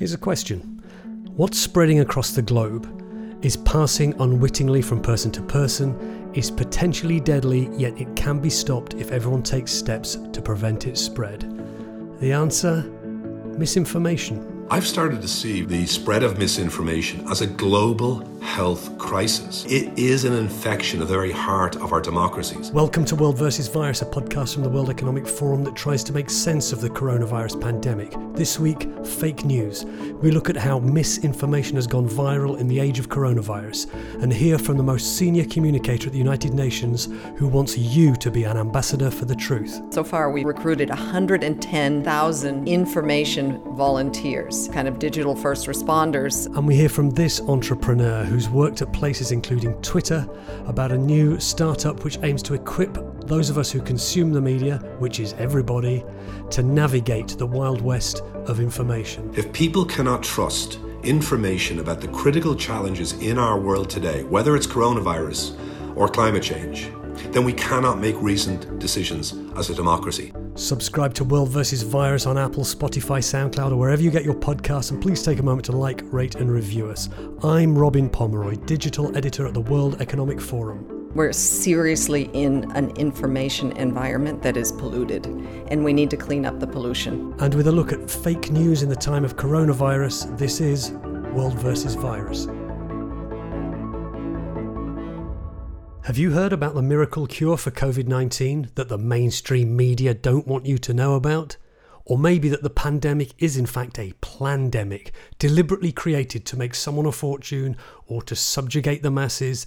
Here's 0.00 0.14
a 0.14 0.18
question 0.18 0.82
What's 1.36 1.58
spreading 1.58 2.00
across 2.00 2.30
the 2.30 2.40
globe 2.40 2.88
is 3.44 3.58
passing 3.58 4.18
unwittingly 4.18 4.80
from 4.80 5.02
person 5.02 5.30
to 5.32 5.42
person, 5.42 6.32
is 6.32 6.50
potentially 6.50 7.20
deadly, 7.20 7.68
yet 7.76 8.00
it 8.00 8.16
can 8.16 8.38
be 8.38 8.48
stopped 8.48 8.94
if 8.94 9.12
everyone 9.12 9.42
takes 9.42 9.70
steps 9.70 10.16
to 10.32 10.40
prevent 10.40 10.86
its 10.86 11.02
spread? 11.02 11.42
The 12.18 12.32
answer 12.32 12.80
misinformation. 13.58 14.59
I've 14.72 14.86
started 14.86 15.20
to 15.22 15.26
see 15.26 15.62
the 15.62 15.84
spread 15.84 16.22
of 16.22 16.38
misinformation 16.38 17.28
as 17.28 17.40
a 17.40 17.46
global 17.48 18.24
health 18.40 18.96
crisis. 18.98 19.64
It 19.64 19.98
is 19.98 20.24
an 20.24 20.32
infection 20.32 21.02
of 21.02 21.08
the 21.08 21.14
very 21.14 21.32
heart 21.32 21.74
of 21.74 21.92
our 21.92 22.00
democracies. 22.00 22.70
Welcome 22.70 23.04
to 23.06 23.16
World 23.16 23.36
versus 23.36 23.66
Virus, 23.66 24.00
a 24.00 24.06
podcast 24.06 24.54
from 24.54 24.62
the 24.62 24.68
World 24.68 24.88
Economic 24.88 25.26
Forum 25.26 25.64
that 25.64 25.74
tries 25.74 26.04
to 26.04 26.12
make 26.12 26.30
sense 26.30 26.72
of 26.72 26.80
the 26.80 26.88
coronavirus 26.88 27.60
pandemic. 27.60 28.14
This 28.34 28.60
week, 28.60 28.88
fake 29.04 29.44
news. 29.44 29.84
We 30.22 30.30
look 30.30 30.48
at 30.48 30.56
how 30.56 30.78
misinformation 30.78 31.74
has 31.74 31.88
gone 31.88 32.08
viral 32.08 32.56
in 32.60 32.68
the 32.68 32.78
age 32.78 33.00
of 33.00 33.08
coronavirus 33.08 33.92
and 34.22 34.32
hear 34.32 34.56
from 34.56 34.76
the 34.76 34.84
most 34.84 35.16
senior 35.16 35.46
communicator 35.46 36.06
at 36.06 36.12
the 36.12 36.18
United 36.18 36.54
Nations 36.54 37.08
who 37.36 37.48
wants 37.48 37.76
you 37.76 38.14
to 38.14 38.30
be 38.30 38.44
an 38.44 38.56
ambassador 38.56 39.10
for 39.10 39.24
the 39.24 39.34
truth. 39.34 39.80
So 39.90 40.04
far, 40.04 40.30
we 40.30 40.44
recruited 40.44 40.90
110,000 40.90 42.68
information 42.68 43.60
volunteers 43.74 44.59
kind 44.68 44.88
of 44.88 44.98
digital 44.98 45.34
first 45.34 45.66
responders. 45.66 46.46
And 46.56 46.66
we 46.66 46.74
hear 46.74 46.88
from 46.88 47.10
this 47.10 47.40
entrepreneur 47.42 48.24
who's 48.24 48.48
worked 48.48 48.82
at 48.82 48.92
places 48.92 49.32
including 49.32 49.74
Twitter 49.82 50.28
about 50.66 50.92
a 50.92 50.98
new 50.98 51.38
startup 51.40 52.04
which 52.04 52.18
aims 52.22 52.42
to 52.44 52.54
equip 52.54 52.96
those 53.26 53.50
of 53.50 53.58
us 53.58 53.70
who 53.70 53.80
consume 53.80 54.32
the 54.32 54.40
media, 54.40 54.78
which 54.98 55.20
is 55.20 55.34
everybody, 55.34 56.04
to 56.50 56.62
navigate 56.62 57.28
the 57.38 57.46
wild 57.46 57.80
west 57.80 58.22
of 58.46 58.60
information. 58.60 59.32
If 59.36 59.52
people 59.52 59.84
cannot 59.84 60.22
trust 60.22 60.78
information 61.02 61.78
about 61.78 62.00
the 62.00 62.08
critical 62.08 62.54
challenges 62.54 63.12
in 63.14 63.38
our 63.38 63.58
world 63.58 63.88
today, 63.88 64.24
whether 64.24 64.56
it's 64.56 64.66
coronavirus 64.66 65.56
or 65.96 66.08
climate 66.08 66.42
change, 66.42 66.90
then 67.32 67.44
we 67.44 67.52
cannot 67.52 68.00
make 68.00 68.20
reasoned 68.20 68.80
decisions 68.80 69.34
as 69.56 69.70
a 69.70 69.74
democracy. 69.74 70.32
Subscribe 70.60 71.14
to 71.14 71.24
World 71.24 71.48
vs. 71.48 71.80
Virus 71.80 72.26
on 72.26 72.36
Apple, 72.36 72.64
Spotify, 72.64 73.20
SoundCloud, 73.20 73.72
or 73.72 73.76
wherever 73.76 74.02
you 74.02 74.10
get 74.10 74.24
your 74.24 74.34
podcasts, 74.34 74.90
and 74.90 75.00
please 75.00 75.22
take 75.22 75.38
a 75.38 75.42
moment 75.42 75.64
to 75.64 75.72
like, 75.72 76.02
rate, 76.12 76.34
and 76.34 76.52
review 76.52 76.90
us. 76.90 77.08
I'm 77.42 77.76
Robin 77.76 78.10
Pomeroy, 78.10 78.56
digital 78.66 79.16
editor 79.16 79.46
at 79.46 79.54
the 79.54 79.62
World 79.62 80.02
Economic 80.02 80.38
Forum. 80.38 81.08
We're 81.14 81.32
seriously 81.32 82.24
in 82.34 82.70
an 82.72 82.90
information 82.96 83.72
environment 83.78 84.42
that 84.42 84.58
is 84.58 84.70
polluted, 84.70 85.24
and 85.68 85.82
we 85.82 85.94
need 85.94 86.10
to 86.10 86.18
clean 86.18 86.44
up 86.44 86.60
the 86.60 86.66
pollution. 86.66 87.34
And 87.38 87.54
with 87.54 87.66
a 87.66 87.72
look 87.72 87.90
at 87.90 88.10
fake 88.10 88.50
news 88.50 88.82
in 88.82 88.90
the 88.90 88.96
time 88.96 89.24
of 89.24 89.36
coronavirus, 89.36 90.36
this 90.36 90.60
is 90.60 90.90
World 91.32 91.54
vs. 91.54 91.94
Virus. 91.94 92.48
Have 96.10 96.18
you 96.18 96.32
heard 96.32 96.52
about 96.52 96.74
the 96.74 96.82
miracle 96.82 97.28
cure 97.28 97.56
for 97.56 97.70
COVID 97.70 98.08
19 98.08 98.72
that 98.74 98.88
the 98.88 98.98
mainstream 98.98 99.76
media 99.76 100.12
don't 100.12 100.44
want 100.44 100.66
you 100.66 100.76
to 100.76 100.92
know 100.92 101.14
about? 101.14 101.56
Or 102.04 102.18
maybe 102.18 102.48
that 102.48 102.64
the 102.64 102.68
pandemic 102.68 103.32
is 103.38 103.56
in 103.56 103.64
fact 103.64 103.96
a 103.96 104.12
plandemic, 104.20 105.12
deliberately 105.38 105.92
created 105.92 106.44
to 106.46 106.56
make 106.56 106.74
someone 106.74 107.06
a 107.06 107.12
fortune 107.12 107.76
or 108.08 108.22
to 108.22 108.34
subjugate 108.34 109.04
the 109.04 109.10
masses? 109.12 109.66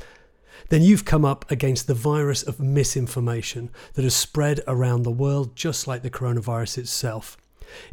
Then 0.67 0.81
you've 0.81 1.05
come 1.05 1.23
up 1.23 1.49
against 1.49 1.87
the 1.87 1.93
virus 1.93 2.43
of 2.43 2.59
misinformation 2.59 3.69
that 3.93 4.03
has 4.03 4.13
spread 4.13 4.59
around 4.67 5.03
the 5.03 5.11
world 5.11 5.55
just 5.55 5.87
like 5.87 6.01
the 6.01 6.09
coronavirus 6.09 6.79
itself. 6.79 7.37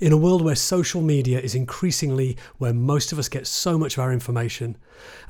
In 0.01 0.13
a 0.13 0.17
world 0.17 0.43
where 0.43 0.55
social 0.55 1.03
media 1.03 1.41
is 1.41 1.55
increasingly 1.55 2.37
where 2.59 2.73
most 2.73 3.13
of 3.13 3.19
us 3.19 3.29
get 3.29 3.47
so 3.47 3.79
much 3.79 3.95
of 3.95 4.01
our 4.01 4.13
information, 4.13 4.77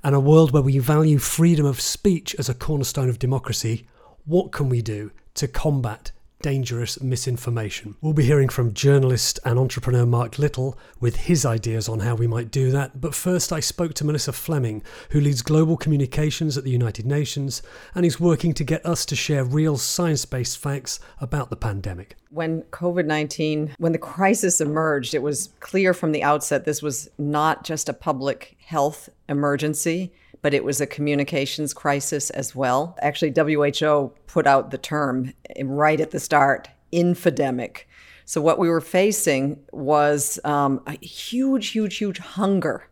and 0.02 0.14
a 0.14 0.20
world 0.20 0.52
where 0.52 0.62
we 0.62 0.78
value 0.78 1.18
freedom 1.18 1.66
of 1.66 1.80
speech 1.80 2.34
as 2.38 2.48
a 2.48 2.54
cornerstone 2.54 3.08
of 3.08 3.18
democracy, 3.18 3.86
what 4.24 4.52
can 4.52 4.68
we 4.68 4.82
do 4.82 5.10
to 5.34 5.48
combat 5.48 6.12
dangerous 6.42 7.00
misinformation. 7.00 7.96
We'll 8.00 8.12
be 8.12 8.24
hearing 8.24 8.48
from 8.48 8.74
journalist 8.74 9.38
and 9.44 9.58
entrepreneur 9.58 10.06
Mark 10.06 10.38
Little 10.38 10.78
with 10.98 11.16
his 11.16 11.44
ideas 11.44 11.88
on 11.88 12.00
how 12.00 12.14
we 12.14 12.26
might 12.26 12.50
do 12.50 12.70
that. 12.70 13.00
But 13.00 13.14
first, 13.14 13.52
I 13.52 13.60
spoke 13.60 13.94
to 13.94 14.04
Melissa 14.04 14.32
Fleming, 14.32 14.82
who 15.10 15.20
leads 15.20 15.42
global 15.42 15.76
communications 15.76 16.56
at 16.56 16.64
the 16.64 16.70
United 16.70 17.06
Nations 17.06 17.62
and 17.94 18.04
is 18.04 18.20
working 18.20 18.54
to 18.54 18.64
get 18.64 18.84
us 18.84 19.04
to 19.06 19.16
share 19.16 19.44
real 19.44 19.76
science 19.76 20.24
based 20.24 20.58
facts 20.58 21.00
about 21.20 21.50
the 21.50 21.56
pandemic. 21.56 22.16
When 22.30 22.62
COVID 22.62 23.06
19, 23.06 23.74
when 23.78 23.92
the 23.92 23.98
crisis 23.98 24.60
emerged, 24.60 25.14
it 25.14 25.22
was 25.22 25.50
clear 25.60 25.92
from 25.92 26.12
the 26.12 26.22
outset 26.22 26.64
this 26.64 26.82
was 26.82 27.10
not 27.18 27.64
just 27.64 27.88
a 27.88 27.92
public 27.92 28.56
health 28.64 29.08
emergency 29.28 30.12
but 30.42 30.54
it 30.54 30.64
was 30.64 30.80
a 30.80 30.86
communications 30.86 31.74
crisis 31.74 32.30
as 32.30 32.54
well. 32.54 32.96
Actually, 33.00 33.32
WHO 33.36 34.12
put 34.26 34.46
out 34.46 34.70
the 34.70 34.78
term 34.78 35.32
right 35.62 36.00
at 36.00 36.10
the 36.10 36.20
start 36.20 36.68
infodemic. 36.92 37.82
So, 38.24 38.40
what 38.40 38.58
we 38.58 38.68
were 38.68 38.80
facing 38.80 39.60
was 39.72 40.38
um, 40.44 40.82
a 40.86 40.92
huge, 41.04 41.68
huge, 41.68 41.96
huge 41.96 42.18
hunger 42.18 42.88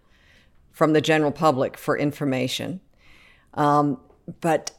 from 0.73 0.93
the 0.93 1.01
general 1.01 1.33
public 1.33 1.77
for 1.77 1.97
information, 1.97 2.81
um, 3.55 4.01
but 4.41 4.73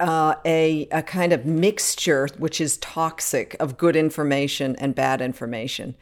uh, 0.00 0.34
a, 0.44 0.88
a 0.92 1.02
kind 1.02 1.32
of 1.32 1.44
mixture 1.44 2.28
which 2.38 2.60
is 2.60 2.76
toxic 2.78 3.56
of 3.58 3.76
good 3.76 3.96
information 3.96 4.76
and 4.76 4.94
bad 4.94 5.20
information. 5.20 5.96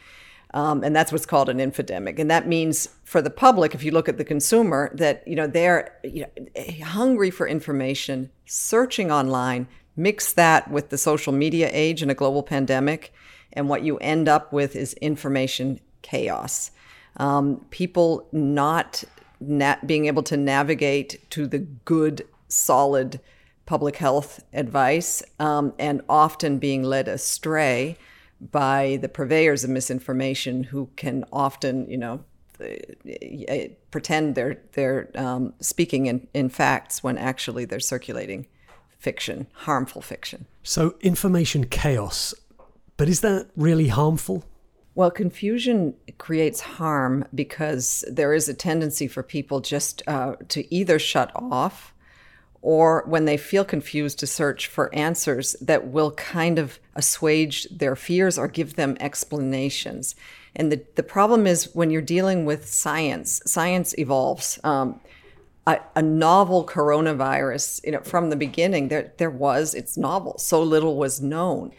Um, 0.56 0.82
and 0.82 0.96
that's 0.96 1.12
what's 1.12 1.26
called 1.26 1.50
an 1.50 1.58
infodemic. 1.58 2.18
And 2.18 2.30
that 2.30 2.48
means 2.48 2.88
for 3.04 3.20
the 3.20 3.28
public, 3.28 3.74
if 3.74 3.84
you 3.84 3.90
look 3.90 4.08
at 4.08 4.16
the 4.16 4.24
consumer, 4.24 4.90
that 4.94 5.22
you 5.28 5.36
know 5.36 5.46
they're 5.46 5.94
you 6.02 6.24
know, 6.24 6.86
hungry 6.86 7.30
for 7.30 7.46
information, 7.46 8.30
searching 8.46 9.12
online. 9.12 9.68
Mix 9.96 10.32
that 10.32 10.70
with 10.70 10.88
the 10.88 10.96
social 10.96 11.32
media 11.32 11.68
age 11.72 12.00
and 12.00 12.10
a 12.10 12.14
global 12.14 12.42
pandemic, 12.42 13.12
and 13.52 13.68
what 13.68 13.82
you 13.82 13.98
end 13.98 14.30
up 14.30 14.50
with 14.50 14.74
is 14.74 14.94
information 14.94 15.78
chaos. 16.00 16.70
Um, 17.18 17.66
people 17.68 18.26
not 18.32 19.04
na- 19.40 19.76
being 19.84 20.06
able 20.06 20.22
to 20.22 20.38
navigate 20.38 21.20
to 21.30 21.46
the 21.46 21.58
good, 21.58 22.26
solid 22.48 23.20
public 23.66 23.96
health 23.96 24.42
advice, 24.54 25.22
um, 25.38 25.74
and 25.78 26.00
often 26.08 26.58
being 26.58 26.82
led 26.82 27.08
astray 27.08 27.98
by 28.40 28.98
the 29.00 29.08
purveyors 29.08 29.64
of 29.64 29.70
misinformation 29.70 30.64
who 30.64 30.90
can 30.96 31.24
often, 31.32 31.88
you 31.88 31.96
know, 31.96 32.24
eh, 32.60 33.68
pretend 33.90 34.34
they're 34.34 34.58
they're 34.72 35.10
um, 35.14 35.54
speaking 35.60 36.06
in, 36.06 36.26
in 36.34 36.48
facts 36.48 37.02
when 37.02 37.18
actually 37.18 37.64
they're 37.64 37.80
circulating 37.80 38.46
fiction, 38.98 39.46
harmful 39.52 40.02
fiction. 40.02 40.46
So 40.62 40.96
information 41.00 41.66
chaos, 41.66 42.34
but 42.96 43.08
is 43.08 43.20
that 43.20 43.48
really 43.56 43.88
harmful? 43.88 44.44
Well, 44.94 45.10
confusion 45.10 45.94
creates 46.16 46.60
harm 46.60 47.26
because 47.34 48.02
there 48.10 48.32
is 48.32 48.48
a 48.48 48.54
tendency 48.54 49.06
for 49.06 49.22
people 49.22 49.60
just 49.60 50.02
uh, 50.06 50.36
to 50.48 50.74
either 50.74 50.98
shut 50.98 51.30
off 51.34 51.92
or 52.66 53.04
when 53.06 53.26
they 53.26 53.36
feel 53.36 53.64
confused 53.64 54.18
to 54.18 54.26
search 54.26 54.66
for 54.66 54.92
answers 54.92 55.54
that 55.60 55.86
will 55.86 56.10
kind 56.10 56.58
of 56.58 56.80
assuage 56.96 57.62
their 57.70 57.94
fears 57.94 58.36
or 58.36 58.48
give 58.48 58.74
them 58.74 58.96
explanations. 58.98 60.16
And 60.56 60.72
the, 60.72 60.82
the 60.96 61.04
problem 61.04 61.46
is 61.46 61.72
when 61.76 61.90
you're 61.92 62.02
dealing 62.02 62.44
with 62.44 62.66
science, 62.66 63.40
science 63.46 63.96
evolves. 63.98 64.58
Um, 64.64 65.00
a, 65.64 65.78
a, 65.94 66.02
novel 66.02 66.66
coronavirus, 66.66 67.84
you 67.84 67.92
know, 67.92 68.00
from 68.00 68.30
the 68.30 68.36
beginning, 68.36 68.88
there, 68.88 69.12
there 69.18 69.30
was, 69.30 69.72
it's 69.72 69.96
novel. 69.96 70.36
So 70.38 70.60
little 70.60 70.96
was 70.96 71.20
known. 71.20 71.72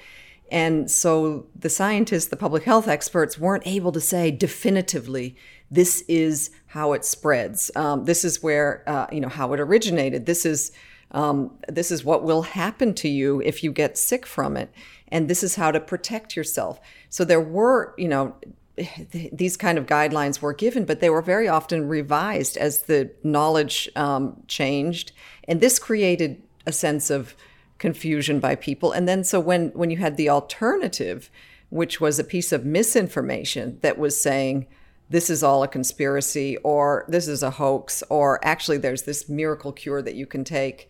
And 0.49 0.89
so 0.89 1.47
the 1.53 1.69
scientists, 1.69 2.27
the 2.27 2.37
public 2.37 2.63
health 2.63 2.87
experts 2.87 3.37
weren't 3.37 3.67
able 3.67 3.91
to 3.91 3.99
say 3.99 4.31
definitively 4.31 5.35
this 5.69 6.03
is 6.07 6.49
how 6.67 6.93
it 6.93 7.03
spreads. 7.03 7.71
Um, 7.75 8.05
this 8.05 8.23
is 8.23 8.41
where 8.41 8.83
uh, 8.87 9.07
you 9.11 9.19
know 9.19 9.29
how 9.29 9.53
it 9.53 9.59
originated. 9.59 10.25
This 10.25 10.45
is 10.45 10.71
um, 11.11 11.51
this 11.67 11.91
is 11.91 12.03
what 12.03 12.23
will 12.23 12.43
happen 12.43 12.93
to 12.95 13.07
you 13.07 13.41
if 13.41 13.63
you 13.63 13.71
get 13.71 13.97
sick 13.97 14.25
from 14.25 14.57
it, 14.57 14.71
and 15.09 15.29
this 15.29 15.43
is 15.43 15.55
how 15.55 15.71
to 15.71 15.79
protect 15.79 16.35
yourself. 16.35 16.79
So 17.09 17.25
there 17.25 17.41
were 17.41 17.93
you 17.97 18.07
know 18.07 18.35
these 19.11 19.57
kind 19.57 19.77
of 19.77 19.85
guidelines 19.85 20.41
were 20.41 20.53
given, 20.53 20.85
but 20.85 20.99
they 20.99 21.09
were 21.09 21.21
very 21.21 21.47
often 21.47 21.87
revised 21.87 22.57
as 22.57 22.83
the 22.83 23.11
knowledge 23.23 23.89
um, 23.95 24.41
changed, 24.47 25.11
and 25.47 25.59
this 25.59 25.79
created 25.79 26.41
a 26.65 26.71
sense 26.71 27.09
of 27.09 27.35
confusion 27.77 28.39
by 28.39 28.55
people. 28.55 28.91
And 28.91 29.07
then 29.07 29.23
so 29.23 29.39
when 29.39 29.69
when 29.69 29.89
you 29.89 29.97
had 29.97 30.17
the 30.17 30.29
alternative, 30.29 31.29
which 31.69 31.99
was 31.99 32.19
a 32.19 32.23
piece 32.23 32.51
of 32.51 32.65
misinformation 32.65 33.79
that 33.81 33.97
was 33.97 34.21
saying 34.21 34.67
this 35.09 35.29
is 35.29 35.43
all 35.43 35.63
a 35.63 35.67
conspiracy 35.67 36.57
or 36.57 37.05
this 37.07 37.27
is 37.27 37.43
a 37.43 37.51
hoax 37.51 38.03
or 38.09 38.43
actually 38.45 38.77
there's 38.77 39.03
this 39.03 39.29
miracle 39.29 39.71
cure 39.71 40.01
that 40.01 40.15
you 40.15 40.25
can 40.25 40.43
take. 40.43 40.89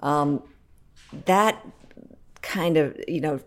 Um, 0.00 0.42
that 1.26 1.64
kind 2.42 2.76
of 2.76 2.98
you 3.08 3.20
know 3.20 3.40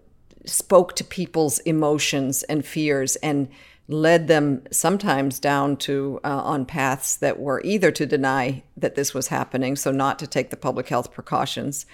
spoke 0.45 0.95
to 0.95 1.03
people's 1.03 1.59
emotions 1.59 2.43
and 2.43 2.65
fears 2.65 3.15
and 3.17 3.49
led 3.87 4.27
them 4.27 4.63
sometimes 4.71 5.39
down 5.39 5.77
to 5.77 6.19
uh, 6.23 6.41
on 6.43 6.65
paths 6.65 7.15
that 7.15 7.39
were 7.39 7.61
either 7.63 7.91
to 7.91 8.05
deny 8.05 8.63
that 8.75 8.95
this 8.95 9.13
was 9.13 9.27
happening, 9.27 9.75
so 9.75 9.91
not 9.91 10.19
to 10.19 10.27
take 10.27 10.49
the 10.49 10.57
public 10.57 10.89
health 10.89 11.11
precautions, 11.11 11.85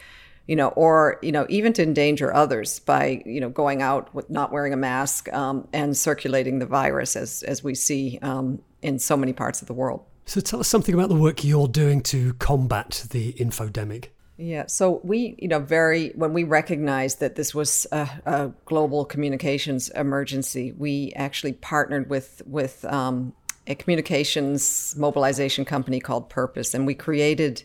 you 0.47 0.55
know, 0.55 0.69
or 0.69 1.19
you 1.21 1.31
know 1.31 1.45
even 1.49 1.73
to 1.73 1.83
endanger 1.83 2.33
others 2.33 2.79
by 2.79 3.21
you 3.25 3.39
know 3.39 3.49
going 3.49 3.81
out 3.81 4.13
with 4.13 4.29
not 4.29 4.51
wearing 4.51 4.73
a 4.73 4.77
mask 4.77 5.31
um, 5.33 5.67
and 5.73 5.95
circulating 5.95 6.59
the 6.59 6.65
virus 6.65 7.15
as 7.15 7.43
as 7.43 7.63
we 7.63 7.75
see 7.75 8.19
um, 8.21 8.61
in 8.81 8.99
so 8.99 9.15
many 9.15 9.33
parts 9.33 9.61
of 9.61 9.67
the 9.67 9.73
world. 9.73 10.03
So 10.25 10.41
tell 10.41 10.59
us 10.59 10.67
something 10.67 10.93
about 10.93 11.09
the 11.09 11.15
work 11.15 11.43
you're 11.43 11.67
doing 11.67 12.01
to 12.03 12.33
combat 12.35 13.05
the 13.09 13.33
infodemic. 13.33 14.07
Yeah, 14.37 14.65
so 14.67 14.99
we, 15.03 15.35
you 15.37 15.47
know, 15.47 15.59
very 15.59 16.09
when 16.09 16.33
we 16.33 16.43
recognized 16.43 17.19
that 17.19 17.35
this 17.35 17.53
was 17.53 17.85
a, 17.91 18.09
a 18.25 18.51
global 18.65 19.05
communications 19.05 19.89
emergency, 19.89 20.71
we 20.71 21.13
actually 21.15 21.53
partnered 21.53 22.09
with 22.09 22.41
with 22.45 22.83
um, 22.85 23.33
a 23.67 23.75
communications 23.75 24.95
mobilization 24.97 25.65
company 25.65 25.99
called 25.99 26.29
Purpose, 26.29 26.73
and 26.73 26.87
we 26.87 26.95
created 26.95 27.63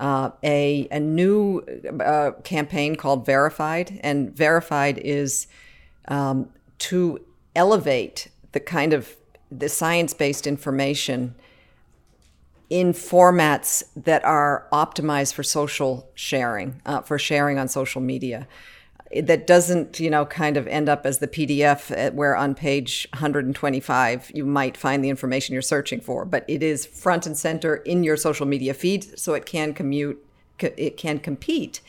uh, 0.00 0.30
a 0.42 0.88
a 0.90 1.00
new 1.00 1.60
uh, 2.04 2.32
campaign 2.44 2.96
called 2.96 3.24
Verified, 3.24 4.00
and 4.02 4.34
Verified 4.36 4.98
is 4.98 5.46
um, 6.08 6.50
to 6.78 7.20
elevate 7.54 8.28
the 8.52 8.60
kind 8.60 8.92
of 8.92 9.16
the 9.50 9.68
science 9.68 10.12
based 10.12 10.46
information 10.46 11.34
in 12.68 12.92
formats 12.92 13.84
that 13.94 14.24
are 14.24 14.66
optimized 14.72 15.34
for 15.34 15.42
social 15.42 16.10
sharing, 16.14 16.80
uh, 16.84 17.00
for 17.00 17.18
sharing 17.18 17.58
on 17.58 17.68
social 17.68 18.00
media. 18.00 18.46
That 19.20 19.46
doesn't, 19.46 20.00
you 20.00 20.10
know, 20.10 20.26
kind 20.26 20.56
of 20.56 20.66
end 20.66 20.88
up 20.88 21.06
as 21.06 21.18
the 21.18 21.28
PDF 21.28 22.12
where 22.14 22.36
on 22.36 22.54
page 22.54 23.06
125 23.12 24.32
you 24.34 24.44
might 24.44 24.76
find 24.76 25.04
the 25.04 25.08
information 25.08 25.52
you're 25.52 25.62
searching 25.62 26.00
for, 26.00 26.24
but 26.24 26.44
it 26.48 26.62
is 26.62 26.86
front 26.86 27.26
and 27.26 27.36
center 27.36 27.76
in 27.76 28.04
your 28.04 28.16
social 28.16 28.46
media 28.46 28.74
feed, 28.74 29.18
so 29.18 29.34
it 29.34 29.46
can 29.46 29.74
commute, 29.74 30.24
it 30.60 30.96
can 30.96 31.18
compete 31.18 31.80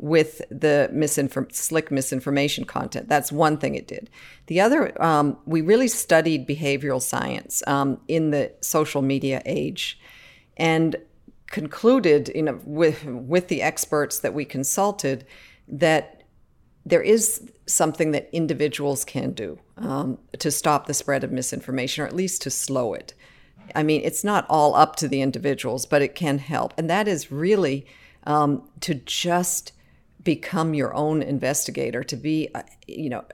with 0.00 0.40
the 0.50 0.88
misinform- 0.92 1.52
slick 1.52 1.90
misinformation 1.90 2.64
content. 2.64 3.06
That's 3.08 3.30
one 3.30 3.58
thing 3.58 3.74
it 3.74 3.86
did. 3.86 4.08
The 4.46 4.60
other, 4.60 5.00
um, 5.02 5.36
we 5.44 5.60
really 5.60 5.88
studied 5.88 6.48
behavioral 6.48 7.02
science 7.02 7.62
um, 7.66 8.00
in 8.08 8.30
the 8.30 8.50
social 8.62 9.02
media 9.02 9.42
age 9.44 10.00
and 10.56 10.96
concluded 11.48 12.30
you 12.34 12.42
know, 12.42 12.58
with, 12.64 13.04
with 13.04 13.48
the 13.48 13.60
experts 13.60 14.20
that 14.20 14.32
we 14.32 14.46
consulted 14.46 15.26
that 15.68 16.19
there 16.86 17.02
is 17.02 17.50
something 17.66 18.12
that 18.12 18.28
individuals 18.32 19.04
can 19.04 19.32
do 19.32 19.58
um, 19.76 20.18
to 20.38 20.50
stop 20.50 20.86
the 20.86 20.94
spread 20.94 21.24
of 21.24 21.30
misinformation 21.30 22.02
or 22.02 22.06
at 22.06 22.16
least 22.16 22.42
to 22.42 22.50
slow 22.50 22.94
it. 22.94 23.14
I 23.74 23.82
mean, 23.82 24.00
it's 24.04 24.24
not 24.24 24.46
all 24.48 24.74
up 24.74 24.96
to 24.96 25.08
the 25.08 25.22
individuals, 25.22 25.86
but 25.86 26.02
it 26.02 26.14
can 26.14 26.38
help. 26.38 26.74
And 26.76 26.90
that 26.90 27.06
is 27.06 27.30
really 27.30 27.86
um, 28.24 28.68
to 28.80 28.94
just 28.94 29.72
become 30.22 30.74
your 30.74 30.92
own 30.94 31.22
investigator, 31.22 32.02
to 32.02 32.16
be, 32.16 32.48
uh, 32.54 32.62
you 32.86 33.08
know, 33.08 33.24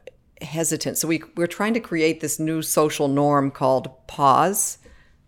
hesitant. 0.43 0.99
So 0.99 1.09
we, 1.09 1.23
we're 1.37 1.47
trying 1.47 1.75
to 1.75 1.81
create 1.81 2.21
this 2.21 2.39
new 2.39 2.61
social 2.63 3.09
norm 3.09 3.51
called 3.51 3.91
pause 4.07 4.79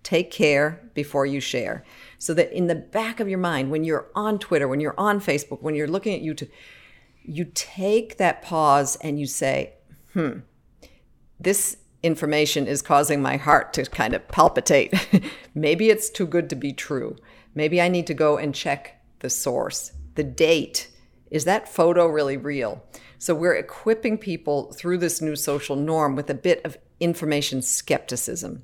Take 0.08 0.30
care 0.30 0.80
before 0.94 1.26
you 1.26 1.38
share. 1.38 1.84
So 2.18 2.32
that 2.32 2.50
in 2.50 2.66
the 2.66 2.74
back 2.74 3.20
of 3.20 3.28
your 3.28 3.38
mind, 3.38 3.70
when 3.70 3.84
you're 3.84 4.08
on 4.14 4.38
Twitter, 4.38 4.66
when 4.66 4.80
you're 4.80 4.98
on 4.98 5.20
Facebook, 5.20 5.60
when 5.60 5.74
you're 5.74 5.86
looking 5.86 6.14
at 6.14 6.22
YouTube, 6.22 6.48
you 7.28 7.46
take 7.54 8.16
that 8.16 8.42
pause 8.42 8.96
and 8.96 9.20
you 9.20 9.26
say, 9.26 9.74
hmm, 10.14 10.38
this 11.38 11.76
information 12.02 12.66
is 12.66 12.80
causing 12.80 13.20
my 13.20 13.36
heart 13.36 13.72
to 13.74 13.84
kind 13.84 14.14
of 14.14 14.26
palpitate. 14.28 14.94
Maybe 15.54 15.90
it's 15.90 16.08
too 16.08 16.26
good 16.26 16.48
to 16.50 16.56
be 16.56 16.72
true. 16.72 17.16
Maybe 17.54 17.80
I 17.80 17.88
need 17.88 18.06
to 18.06 18.14
go 18.14 18.38
and 18.38 18.54
check 18.54 19.02
the 19.20 19.28
source, 19.28 19.92
the 20.14 20.24
date. 20.24 20.90
Is 21.30 21.44
that 21.44 21.68
photo 21.68 22.06
really 22.06 22.36
real? 22.36 22.82
So 23.18 23.34
we're 23.34 23.56
equipping 23.56 24.16
people 24.16 24.72
through 24.72 24.98
this 24.98 25.20
new 25.20 25.36
social 25.36 25.76
norm 25.76 26.16
with 26.16 26.30
a 26.30 26.34
bit 26.34 26.64
of 26.64 26.78
information 27.00 27.60
skepticism. 27.60 28.62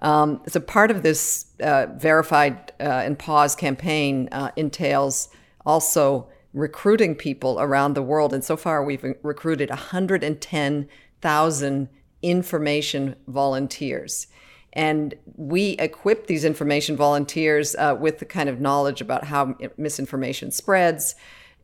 Um, 0.00 0.42
so 0.46 0.60
part 0.60 0.90
of 0.90 1.02
this 1.02 1.46
uh, 1.62 1.86
verified 1.96 2.72
uh, 2.78 2.82
and 2.82 3.18
pause 3.18 3.56
campaign 3.56 4.28
uh, 4.32 4.50
entails 4.56 5.28
also 5.64 6.28
recruiting 6.56 7.14
people 7.14 7.60
around 7.60 7.94
the 7.94 8.02
world. 8.02 8.32
And 8.32 8.42
so 8.42 8.56
far, 8.56 8.82
we've 8.82 9.04
recruited 9.22 9.68
110,000 9.68 11.88
information 12.22 13.14
volunteers. 13.28 14.26
And 14.72 15.14
we 15.36 15.72
equip 15.72 16.26
these 16.26 16.46
information 16.46 16.96
volunteers 16.96 17.76
uh, 17.76 17.94
with 18.00 18.20
the 18.20 18.24
kind 18.24 18.48
of 18.48 18.58
knowledge 18.60 19.02
about 19.02 19.24
how 19.24 19.54
misinformation 19.76 20.50
spreads, 20.50 21.14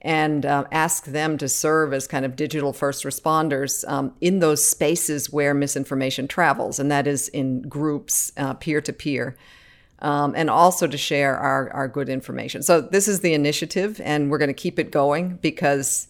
and 0.05 0.45
uh, 0.45 0.65
ask 0.73 1.05
them 1.07 1.39
to 1.39 1.49
serve 1.49 1.93
as 1.93 2.09
kind 2.09 2.25
of 2.25 2.35
digital 2.37 2.73
first 2.73 3.05
responders 3.05 3.89
um, 3.89 4.13
in 4.21 4.41
those 4.41 4.67
spaces 4.67 5.33
where 5.33 5.55
misinformation 5.55 6.27
travels, 6.27 6.79
and 6.79 6.91
that 6.91 7.07
is 7.07 7.29
in 7.29 7.63
groups, 7.63 8.33
peer 8.61 8.81
to 8.81 8.93
peer. 8.93 9.37
Um, 10.03 10.35
and 10.37 10.51
also 10.51 10.89
to 10.89 10.99
share 10.99 11.39
our, 11.39 11.71
our 11.73 11.87
good 11.87 12.09
information. 12.09 12.63
So, 12.65 12.81
this 12.81 13.07
is 13.07 13.21
the 13.21 13.35
initiative, 13.35 14.01
and 14.05 14.31
we're 14.31 14.39
going 14.39 14.49
to 14.49 14.53
keep 14.55 14.81
it 14.81 14.91
going 14.91 15.37
because 15.37 16.09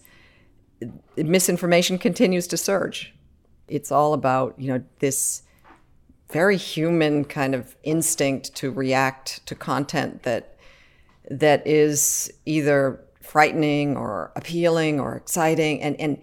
misinformation 1.15 1.99
continues 1.99 2.47
to 2.47 2.57
surge. 2.57 3.13
It's 3.67 3.91
all 3.91 4.13
about, 4.13 4.55
you 4.57 4.73
know, 4.73 4.83
this 4.99 5.43
very 6.31 6.57
human 6.57 7.23
kind 7.23 7.53
of 7.53 7.75
instinct 7.83 8.55
to 8.55 8.71
react 8.71 9.45
to 9.45 9.53
content 9.53 10.23
that 10.23 10.57
that 11.29 11.65
is 11.65 12.33
either 12.45 12.99
frightening 13.21 13.95
or 13.95 14.31
appealing 14.35 14.99
or 14.99 15.15
exciting 15.15 15.81
and 15.81 15.99
and 15.99 16.21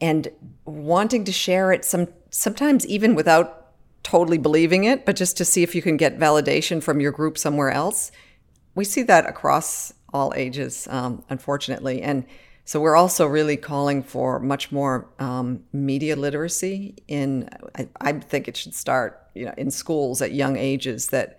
and 0.00 0.28
wanting 0.64 1.24
to 1.24 1.32
share 1.32 1.72
it 1.72 1.84
some 1.84 2.08
sometimes 2.30 2.86
even 2.86 3.14
without 3.14 3.61
totally 4.02 4.38
believing 4.38 4.84
it 4.84 5.06
but 5.06 5.16
just 5.16 5.36
to 5.36 5.44
see 5.44 5.62
if 5.62 5.74
you 5.74 5.82
can 5.82 5.96
get 5.96 6.18
validation 6.18 6.82
from 6.82 7.00
your 7.00 7.12
group 7.12 7.38
somewhere 7.38 7.70
else 7.70 8.10
we 8.74 8.84
see 8.84 9.02
that 9.02 9.26
across 9.26 9.92
all 10.12 10.32
ages 10.36 10.88
um, 10.90 11.22
unfortunately 11.30 12.02
and 12.02 12.24
so 12.64 12.80
we're 12.80 12.96
also 12.96 13.26
really 13.26 13.56
calling 13.56 14.02
for 14.04 14.38
much 14.38 14.70
more 14.70 15.08
um, 15.18 15.64
media 15.72 16.14
literacy 16.14 16.94
in 17.08 17.48
I, 17.76 17.88
I 18.00 18.12
think 18.12 18.48
it 18.48 18.56
should 18.56 18.74
start 18.74 19.20
you 19.34 19.46
know 19.46 19.54
in 19.56 19.70
schools 19.70 20.22
at 20.22 20.32
young 20.32 20.56
ages 20.56 21.08
that 21.08 21.38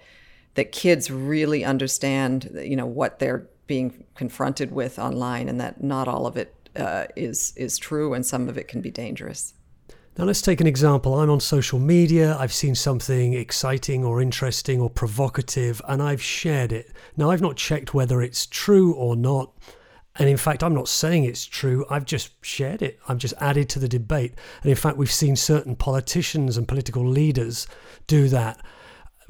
that 0.55 0.71
kids 0.71 1.09
really 1.09 1.63
understand 1.63 2.51
you 2.63 2.75
know 2.75 2.85
what 2.85 3.19
they're 3.19 3.47
being 3.67 4.05
confronted 4.15 4.71
with 4.71 4.99
online, 4.99 5.49
and 5.49 5.59
that 5.59 5.83
not 5.83 6.07
all 6.07 6.25
of 6.25 6.37
it 6.37 6.53
uh, 6.75 7.05
is 7.15 7.53
is 7.55 7.77
true, 7.77 8.13
and 8.13 8.25
some 8.25 8.49
of 8.49 8.57
it 8.57 8.67
can 8.67 8.81
be 8.81 8.91
dangerous. 8.91 9.53
Now, 10.15 10.25
let's 10.25 10.43
take 10.43 10.61
an 10.61 10.67
example. 10.67 11.19
I'm 11.19 11.31
on 11.31 11.39
social 11.39 11.79
media, 11.79 12.37
I've 12.37 12.53
seen 12.53 12.75
something 12.75 13.33
exciting 13.33 14.05
or 14.05 14.21
interesting 14.21 14.79
or 14.79 14.87
provocative, 14.87 15.81
and 15.87 16.03
I've 16.03 16.21
shared 16.21 16.71
it. 16.71 16.91
Now, 17.17 17.31
I've 17.31 17.41
not 17.41 17.55
checked 17.55 17.95
whether 17.95 18.21
it's 18.21 18.45
true 18.45 18.93
or 18.93 19.15
not. 19.15 19.53
And 20.17 20.29
in 20.29 20.37
fact, 20.37 20.63
I'm 20.63 20.75
not 20.75 20.87
saying 20.87 21.23
it's 21.23 21.43
true, 21.43 21.83
I've 21.89 22.05
just 22.05 22.33
shared 22.45 22.83
it. 22.83 22.99
I've 23.07 23.17
just 23.17 23.33
added 23.39 23.69
to 23.69 23.79
the 23.79 23.87
debate. 23.87 24.35
And 24.61 24.69
in 24.69 24.75
fact, 24.75 24.97
we've 24.97 25.11
seen 25.11 25.35
certain 25.35 25.75
politicians 25.75 26.57
and 26.57 26.67
political 26.67 27.03
leaders 27.03 27.65
do 28.05 28.27
that, 28.27 28.63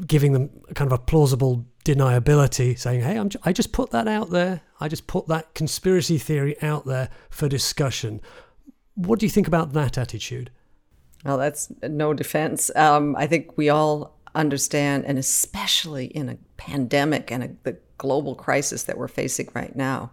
giving 0.06 0.34
them 0.34 0.50
kind 0.75 0.92
of 0.92 1.00
a 1.00 1.02
plausible 1.02 1.66
deniability, 1.86 2.78
saying, 2.78 3.02
"Hey, 3.02 3.18
I'm, 3.18 3.30
I 3.44 3.54
just 3.54 3.72
put 3.72 3.92
that 3.92 4.10
out 4.10 4.32
there. 4.32 4.60
I 4.82 4.90
just 4.90 5.08
put 5.08 5.28
that 5.28 5.54
conspiracy 5.54 6.18
theory 6.18 6.62
out 6.62 6.86
there 6.86 7.10
for 7.30 7.48
discussion." 7.48 8.20
What 8.96 9.20
do 9.20 9.25
you 9.25 9.30
think 9.30 9.48
about 9.48 9.72
that 9.72 9.98
attitude? 9.98 10.52
Well, 11.24 11.38
that's 11.38 11.72
no 11.82 12.13
defense. 12.13 12.70
Um, 12.75 13.15
I 13.15 13.27
think 13.27 13.58
we 13.58 13.70
all 13.70 14.18
understand, 14.36 15.06
and 15.06 15.18
especially 15.18 16.08
in 16.08 16.30
a 16.30 16.38
pandemic 16.58 17.32
and 17.32 17.44
a, 17.44 17.50
the 17.63 17.77
global 17.98 18.36
crisis 18.36 18.84
that 18.84 18.98
we're 18.98 19.08
facing 19.08 19.50
right 19.53 19.75
now, 19.75 20.12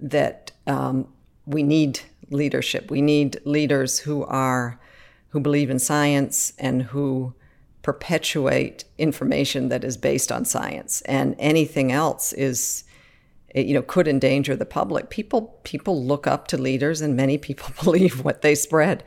that 0.00 0.52
um, 0.66 1.08
we 1.46 1.62
need 1.62 2.00
leadership. 2.30 2.90
We 2.90 3.00
need 3.00 3.40
leaders 3.44 4.00
who 4.00 4.24
are 4.24 4.78
who 5.30 5.40
believe 5.40 5.70
in 5.70 5.78
science 5.78 6.52
and 6.58 6.82
who 6.82 7.34
perpetuate 7.82 8.84
information 8.98 9.68
that 9.68 9.84
is 9.84 9.96
based 9.96 10.32
on 10.32 10.44
science 10.44 11.02
and 11.02 11.36
anything 11.38 11.92
else 11.92 12.32
is 12.32 12.82
you 13.54 13.74
know 13.74 13.82
could 13.82 14.08
endanger 14.08 14.56
the 14.56 14.66
public 14.66 15.08
people 15.08 15.56
people 15.62 16.02
look 16.02 16.26
up 16.26 16.48
to 16.48 16.56
leaders 16.56 17.00
and 17.00 17.14
many 17.14 17.38
people 17.38 17.68
believe 17.84 18.24
what 18.24 18.42
they 18.42 18.56
spread 18.56 19.04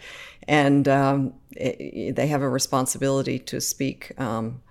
and 0.50 0.88
um, 0.88 1.34
it, 1.56 2.16
they 2.16 2.28
have 2.28 2.42
a 2.42 2.50
responsibility 2.50 3.40
to 3.40 3.62
speak 3.62 4.20
um, 4.20 4.62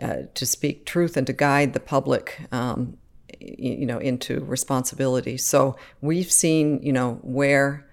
uh, 0.00 0.22
to 0.34 0.44
speak 0.44 0.86
truth 0.86 1.16
and 1.16 1.26
to 1.28 1.32
guide 1.32 1.72
the 1.74 1.80
public 1.80 2.40
um, 2.50 2.96
you 3.38 3.86
know 3.86 3.98
into 3.98 4.40
responsibility 4.40 5.36
so 5.36 5.76
we've 6.00 6.32
seen 6.32 6.82
you 6.82 6.92
know 6.92 7.20
where 7.22 7.86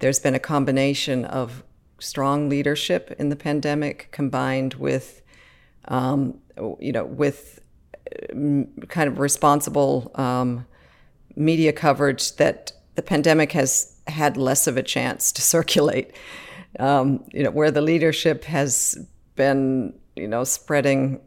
there's 0.00 0.18
been 0.18 0.34
a 0.34 0.40
combination 0.40 1.24
of 1.26 1.62
strong 2.00 2.48
leadership 2.48 3.14
in 3.18 3.28
the 3.28 3.36
pandemic 3.36 4.08
combined 4.10 4.74
with, 4.74 5.22
um, 5.86 6.38
you 6.78 6.92
know, 6.92 7.04
with 7.04 7.60
uh, 8.12 8.86
kind 8.88 9.08
of 9.08 9.18
responsible 9.18 10.10
um, 10.14 10.66
media 11.36 11.72
coverage 11.72 12.36
that 12.36 12.72
the 12.96 13.02
pandemic 13.02 13.52
has 13.52 13.94
had 14.08 14.36
less 14.36 14.66
of 14.66 14.76
a 14.76 14.82
chance 14.82 15.30
to 15.32 15.42
circulate. 15.56 16.12
Um, 16.78 17.24
you 17.32 17.42
know, 17.42 17.50
where 17.50 17.70
the 17.70 17.80
leadership 17.80 18.44
has 18.44 18.96
been, 19.34 19.98
you 20.14 20.28
know, 20.28 20.44
spreading, 20.44 21.20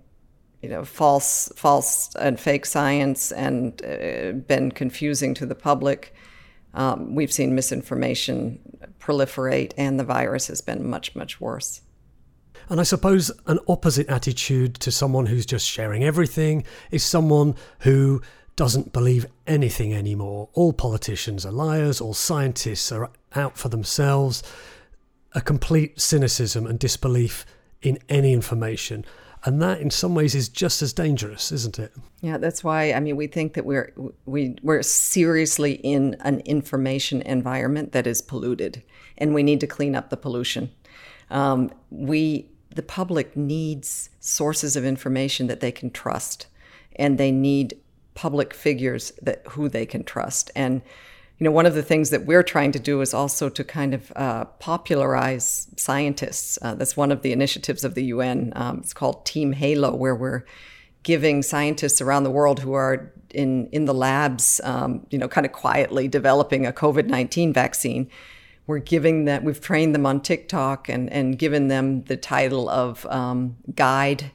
you 0.62 0.70
know, 0.70 0.86
false, 0.86 1.52
false 1.56 2.16
and 2.16 2.40
fake 2.40 2.66
science 2.66 3.32
and 3.32 3.84
uh, 3.84 4.32
been 4.48 4.72
confusing 4.72 5.34
to 5.34 5.46
the 5.46 5.56
public. 5.56 6.16
Um, 6.74 7.14
we've 7.14 7.32
seen 7.32 7.54
misinformation 7.54 8.60
proliferate, 9.00 9.74
and 9.78 10.00
the 10.00 10.04
virus 10.04 10.48
has 10.48 10.62
been 10.62 10.90
much, 10.90 11.16
much 11.16 11.42
worse. 11.42 11.82
And 12.70 12.80
I 12.80 12.84
suppose 12.84 13.32
an 13.46 13.60
opposite 13.68 14.08
attitude 14.08 14.76
to 14.76 14.92
someone 14.92 15.26
who's 15.26 15.46
just 15.46 15.68
sharing 15.68 16.04
everything 16.04 16.64
is 16.92 17.04
someone 17.04 17.56
who 17.80 18.22
doesn't 18.56 18.94
believe 18.94 19.26
anything 19.48 19.94
anymore. 19.94 20.50
All 20.54 20.74
politicians 20.74 21.46
are 21.46 21.52
liars, 21.52 22.00
all 22.00 22.14
scientists 22.14 22.92
are 22.92 23.12
out 23.36 23.58
for 23.58 23.70
themselves. 23.70 24.44
A 25.36 25.42
complete 25.42 26.00
cynicism 26.00 26.66
and 26.68 26.78
disbelief 26.78 27.46
in 27.82 28.00
any 28.10 28.34
information. 28.34 29.06
And 29.46 29.62
that, 29.62 29.82
in 29.82 29.90
some 29.90 30.16
ways, 30.16 30.36
is 30.36 30.48
just 30.48 30.82
as 30.82 30.94
dangerous, 30.94 31.52
isn't 31.52 31.78
it? 31.78 31.92
Yeah, 32.22 32.38
that's 32.38 32.64
why. 32.64 32.94
I 32.94 33.00
mean, 33.02 33.18
we 33.18 33.28
think 33.28 33.56
that 33.56 33.66
we're 33.66 33.94
we 34.26 34.56
we're 34.64 34.82
seriously 34.84 35.74
in 35.74 36.16
an 36.22 36.40
information 36.42 37.22
environment 37.24 37.92
that 37.92 38.08
is 38.08 38.22
polluted, 38.22 38.82
and 39.18 39.34
we 39.34 39.44
need 39.44 39.60
to 39.60 39.68
clean 39.68 39.96
up 39.96 40.10
the 40.10 40.18
pollution. 40.18 40.72
Um, 41.30 41.72
we 41.90 42.50
the 42.74 42.84
public 42.84 43.36
needs 43.36 44.10
sources 44.20 44.76
of 44.76 44.86
information 44.86 45.48
that 45.48 45.60
they 45.60 45.72
can 45.72 45.92
trust, 45.92 46.48
and 46.96 47.18
they 47.18 47.32
need 47.32 47.78
public 48.14 48.54
figures 48.54 49.12
that 49.22 49.42
who 49.50 49.68
they 49.68 49.86
can 49.86 50.04
trust. 50.04 50.52
And 50.56 50.82
you 51.40 51.46
know, 51.46 51.52
one 51.52 51.66
of 51.66 51.74
the 51.74 51.84
things 51.84 52.10
that 52.12 52.26
we're 52.26 52.44
trying 52.44 52.72
to 52.74 52.80
do 52.80 53.02
is 53.02 53.14
also 53.14 53.50
to 53.50 53.64
kind 53.64 53.94
of 53.94 54.12
uh, 54.16 54.46
popularize 54.46 55.68
scientists. 55.78 56.60
Uh, 56.62 56.76
that's 56.76 56.96
one 56.96 57.12
of 57.12 57.22
the 57.22 57.32
initiatives 57.32 57.84
of 57.84 57.96
the 57.96 58.06
UN. 58.06 58.54
Um, 58.56 58.80
it's 58.80 58.94
called 58.94 59.26
Team 59.26 59.54
Halo, 59.54 59.96
where 59.96 60.16
we're 60.16 60.44
giving 61.02 61.42
scientists 61.42 62.02
around 62.02 62.24
the 62.24 62.32
world 62.32 62.60
who 62.60 62.74
are 62.74 63.12
in 63.32 63.68
in 63.68 63.86
the 63.86 63.94
labs, 63.94 64.62
um, 64.64 65.06
you 65.10 65.18
know, 65.18 65.28
kind 65.28 65.46
of 65.46 65.52
quietly 65.52 66.08
developing 66.08 66.66
a 66.66 66.72
COVID 66.72 67.08
nineteen 67.08 67.52
vaccine. 67.52 68.10
We're 68.68 68.80
giving 68.80 69.26
that. 69.26 69.44
We've 69.44 69.60
trained 69.60 69.96
them 69.96 70.06
on 70.06 70.22
TikTok 70.22 70.88
and 70.88 71.12
and 71.12 71.38
given 71.38 71.68
them 71.68 72.04
the 72.04 72.16
title 72.16 72.70
of 72.70 73.06
um, 73.08 73.58
guide 73.76 74.32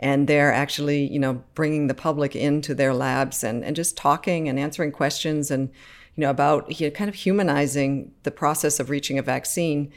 and 0.00 0.26
they're 0.26 0.52
actually 0.52 1.06
you 1.12 1.18
know 1.18 1.44
bringing 1.54 1.86
the 1.86 1.94
public 1.94 2.34
into 2.34 2.74
their 2.74 2.92
labs 2.92 3.44
and, 3.44 3.64
and 3.64 3.76
just 3.76 3.96
talking 3.96 4.48
and 4.48 4.58
answering 4.58 4.90
questions 4.90 5.50
and 5.50 5.70
you 6.16 6.22
know 6.22 6.30
about 6.30 6.80
you 6.80 6.86
know, 6.86 6.90
kind 6.90 7.08
of 7.08 7.14
humanizing 7.14 8.12
the 8.22 8.30
process 8.30 8.80
of 8.80 8.90
reaching 8.90 9.18
a 9.18 9.22
vaccine 9.22 9.92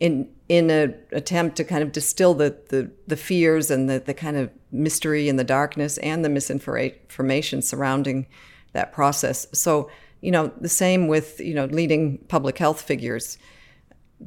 in 0.00 0.28
in 0.48 0.70
an 0.70 0.94
attempt 1.12 1.56
to 1.56 1.64
kind 1.64 1.82
of 1.82 1.92
distill 1.92 2.32
the, 2.32 2.56
the, 2.70 2.90
the 3.06 3.16
fears 3.16 3.70
and 3.70 3.90
the, 3.90 3.98
the 3.98 4.14
kind 4.14 4.36
of 4.36 4.50
mystery 4.72 5.28
and 5.28 5.38
the 5.38 5.44
darkness 5.44 5.98
and 5.98 6.24
the 6.24 6.28
misinformation 6.28 7.60
surrounding 7.60 8.26
that 8.72 8.92
process 8.92 9.46
so 9.52 9.90
you 10.20 10.30
know 10.30 10.52
the 10.60 10.68
same 10.68 11.08
with 11.08 11.40
you 11.40 11.54
know 11.54 11.66
leading 11.66 12.18
public 12.28 12.58
health 12.58 12.80
figures 12.80 13.38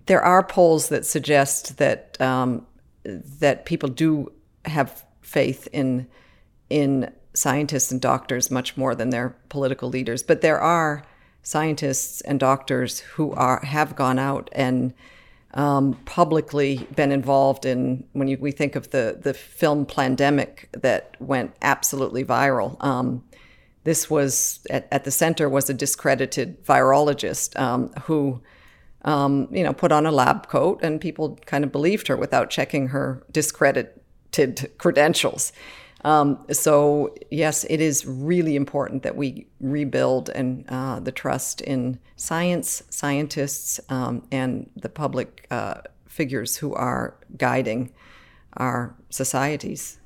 there 0.05 0.21
are 0.21 0.43
polls 0.43 0.89
that 0.89 1.05
suggest 1.05 1.77
that 1.77 2.19
um, 2.21 2.65
that 3.03 3.65
people 3.65 3.89
do 3.89 4.31
have 4.65 5.03
faith 5.21 5.67
in 5.73 6.07
in 6.69 7.11
scientists 7.33 7.91
and 7.91 8.01
doctors 8.01 8.51
much 8.51 8.75
more 8.77 8.95
than 8.95 9.09
their 9.09 9.35
political 9.49 9.89
leaders. 9.89 10.23
But 10.23 10.41
there 10.41 10.59
are 10.59 11.03
scientists 11.43 12.21
and 12.21 12.39
doctors 12.39 12.99
who 12.99 13.31
are 13.33 13.63
have 13.65 13.95
gone 13.95 14.19
out 14.19 14.49
and 14.51 14.93
um, 15.53 15.93
publicly 16.05 16.87
been 16.95 17.11
involved 17.11 17.65
in 17.65 18.05
when 18.13 18.27
you, 18.27 18.37
we 18.39 18.51
think 18.51 18.75
of 18.75 18.91
the 18.91 19.19
the 19.21 19.33
film 19.33 19.85
Plandemic 19.85 20.65
that 20.71 21.15
went 21.19 21.53
absolutely 21.61 22.23
viral. 22.23 22.81
Um, 22.83 23.23
this 23.83 24.09
was 24.09 24.59
at, 24.69 24.87
at, 24.91 25.05
the 25.05 25.11
center 25.11 25.49
was 25.49 25.69
a 25.69 25.73
discredited 25.73 26.63
virologist 26.65 27.59
um, 27.59 27.91
who. 28.03 28.41
Um, 29.03 29.47
you 29.49 29.63
know, 29.63 29.73
put 29.73 29.91
on 29.91 30.05
a 30.05 30.11
lab 30.11 30.47
coat, 30.47 30.83
and 30.83 31.01
people 31.01 31.39
kind 31.47 31.63
of 31.63 31.71
believed 31.71 32.07
her 32.07 32.15
without 32.15 32.51
checking 32.51 32.89
her 32.89 33.23
discredited 33.31 33.99
credentials. 34.77 35.51
Um, 36.03 36.43
so 36.51 37.15
yes, 37.29 37.63
it 37.69 37.79
is 37.79 38.05
really 38.05 38.55
important 38.55 39.03
that 39.03 39.15
we 39.15 39.47
rebuild 39.59 40.29
and 40.29 40.65
uh, 40.69 40.99
the 40.99 41.11
trust 41.11 41.61
in 41.61 41.99
science, 42.15 42.83
scientists, 42.89 43.79
um, 43.89 44.23
and 44.31 44.69
the 44.75 44.89
public 44.89 45.47
uh, 45.51 45.81
figures 46.07 46.57
who 46.57 46.73
are 46.73 47.15
guiding 47.37 47.91
our 48.57 48.95
societies. 49.09 49.99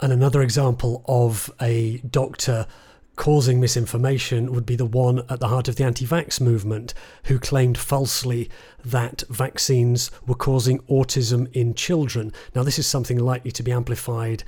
And 0.00 0.12
another 0.12 0.42
example 0.42 1.04
of 1.06 1.52
a 1.60 1.98
doctor 1.98 2.66
causing 3.14 3.60
misinformation 3.60 4.52
would 4.52 4.66
be 4.66 4.74
the 4.74 4.86
one 4.86 5.22
at 5.28 5.38
the 5.38 5.48
heart 5.48 5.68
of 5.68 5.76
the 5.76 5.84
anti 5.84 6.06
vax 6.06 6.40
movement, 6.40 6.94
who 7.24 7.38
claimed 7.38 7.78
falsely 7.78 8.50
that 8.84 9.22
vaccines 9.28 10.10
were 10.26 10.34
causing 10.34 10.78
autism 10.80 11.48
in 11.54 11.74
children. 11.74 12.32
Now, 12.54 12.62
this 12.62 12.78
is 12.78 12.86
something 12.86 13.18
likely 13.18 13.52
to 13.52 13.62
be 13.62 13.70
amplified 13.70 14.44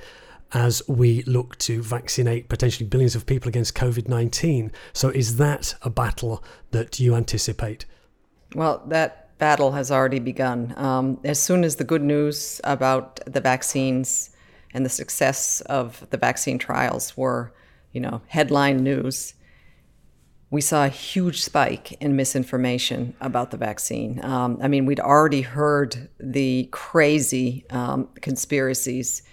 as 0.53 0.81
we 0.87 1.23
look 1.23 1.57
to 1.59 1.81
vaccinate 1.81 2.49
potentially 2.49 2.87
billions 2.87 3.15
of 3.15 3.25
people 3.25 3.49
against 3.49 3.75
COVID 3.75 4.07
19. 4.07 4.71
So, 4.93 5.09
is 5.09 5.37
that 5.37 5.75
a 5.81 5.89
battle 5.89 6.43
that 6.71 6.99
you 6.99 7.15
anticipate? 7.15 7.85
Well, 8.53 8.83
that 8.87 9.37
battle 9.37 9.71
has 9.73 9.91
already 9.91 10.19
begun. 10.19 10.73
Um, 10.77 11.19
as 11.23 11.41
soon 11.41 11.63
as 11.63 11.75
the 11.75 11.83
good 11.83 12.03
news 12.03 12.61
about 12.63 13.19
the 13.25 13.41
vaccines 13.41 14.29
and 14.73 14.85
the 14.85 14.89
success 14.89 15.61
of 15.61 16.07
the 16.09 16.17
vaccine 16.17 16.57
trials 16.57 17.17
were 17.17 17.53
you 17.95 18.01
know, 18.01 18.21
headline 18.27 18.83
news, 18.83 19.33
we 20.51 20.59
saw 20.59 20.83
a 20.83 20.89
huge 20.89 21.41
spike 21.41 21.93
in 22.01 22.17
misinformation 22.17 23.15
about 23.21 23.51
the 23.51 23.57
vaccine. 23.57 24.23
Um, 24.23 24.59
I 24.61 24.67
mean, 24.67 24.85
we'd 24.85 24.99
already 24.99 25.41
heard 25.41 26.09
the 26.19 26.67
crazy 26.71 27.65
um, 27.69 28.09
conspiracies 28.19 29.23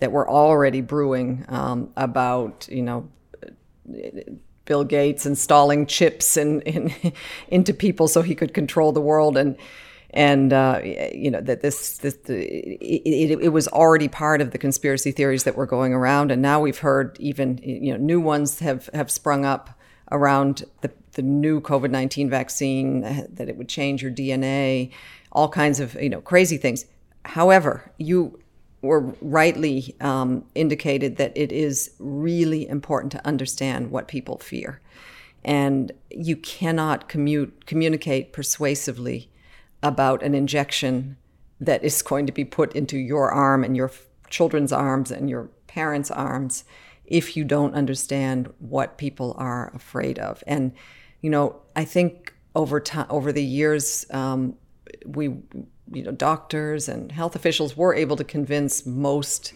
that 0.00 0.12
were 0.12 0.28
already 0.28 0.80
brewing 0.80 1.44
um, 1.48 1.90
about, 1.96 2.68
you 2.70 2.82
know, 2.82 3.08
Bill 4.64 4.84
Gates 4.84 5.26
installing 5.26 5.86
chips 5.86 6.36
in, 6.36 6.60
in, 6.62 6.92
into 7.48 7.72
people 7.74 8.08
so 8.08 8.22
he 8.22 8.34
could 8.34 8.54
control 8.54 8.92
the 8.92 9.00
world 9.00 9.36
and 9.36 9.56
and 10.12 10.52
uh, 10.52 10.80
you 10.82 11.30
know 11.30 11.40
that 11.40 11.62
this, 11.62 11.98
this 11.98 12.14
it, 12.26 12.80
it, 12.80 13.40
it, 13.42 13.48
was 13.50 13.68
already 13.68 14.08
part 14.08 14.40
of 14.40 14.50
the 14.50 14.58
conspiracy 14.58 15.12
theories 15.12 15.44
that 15.44 15.56
were 15.56 15.66
going 15.66 15.94
around, 15.94 16.32
and 16.32 16.42
now 16.42 16.60
we've 16.60 16.78
heard 16.78 17.16
even 17.20 17.58
you 17.62 17.92
know 17.92 17.96
new 17.96 18.20
ones 18.20 18.58
have 18.58 18.90
have 18.92 19.10
sprung 19.10 19.44
up 19.44 19.70
around 20.10 20.64
the 20.80 20.90
the 21.12 21.22
new 21.22 21.60
COVID 21.60 21.90
nineteen 21.90 22.28
vaccine 22.28 23.02
that 23.02 23.48
it 23.48 23.56
would 23.56 23.68
change 23.68 24.02
your 24.02 24.10
DNA, 24.10 24.90
all 25.30 25.48
kinds 25.48 25.78
of 25.78 25.94
you 25.94 26.08
know 26.08 26.20
crazy 26.20 26.56
things. 26.56 26.86
However, 27.24 27.92
you 27.98 28.40
were 28.82 29.14
rightly 29.20 29.94
um, 30.00 30.44
indicated 30.54 31.16
that 31.16 31.36
it 31.36 31.52
is 31.52 31.92
really 31.98 32.68
important 32.68 33.12
to 33.12 33.26
understand 33.26 33.90
what 33.90 34.08
people 34.08 34.38
fear, 34.38 34.80
and 35.44 35.92
you 36.10 36.36
cannot 36.36 37.08
commute 37.08 37.66
communicate 37.66 38.32
persuasively 38.32 39.30
about 39.82 40.22
an 40.22 40.34
injection 40.34 41.16
that 41.60 41.84
is 41.84 42.02
going 42.02 42.26
to 42.26 42.32
be 42.32 42.44
put 42.44 42.74
into 42.74 42.98
your 42.98 43.30
arm 43.30 43.64
and 43.64 43.76
your 43.76 43.90
children's 44.30 44.72
arms 44.72 45.10
and 45.10 45.28
your 45.28 45.50
parents' 45.66 46.10
arms 46.10 46.64
if 47.04 47.36
you 47.36 47.44
don't 47.44 47.74
understand 47.74 48.52
what 48.58 48.96
people 48.96 49.34
are 49.36 49.72
afraid 49.74 50.18
of. 50.18 50.42
And, 50.46 50.72
you 51.20 51.28
know, 51.28 51.56
I 51.76 51.84
think 51.84 52.34
over 52.54 52.80
time, 52.80 53.06
over 53.10 53.32
the 53.32 53.44
years, 53.44 54.06
um, 54.10 54.56
we, 55.04 55.36
you 55.92 56.02
know, 56.02 56.12
doctors 56.12 56.88
and 56.88 57.12
health 57.12 57.34
officials 57.34 57.76
were 57.76 57.94
able 57.94 58.16
to 58.16 58.24
convince 58.24 58.86
most 58.86 59.52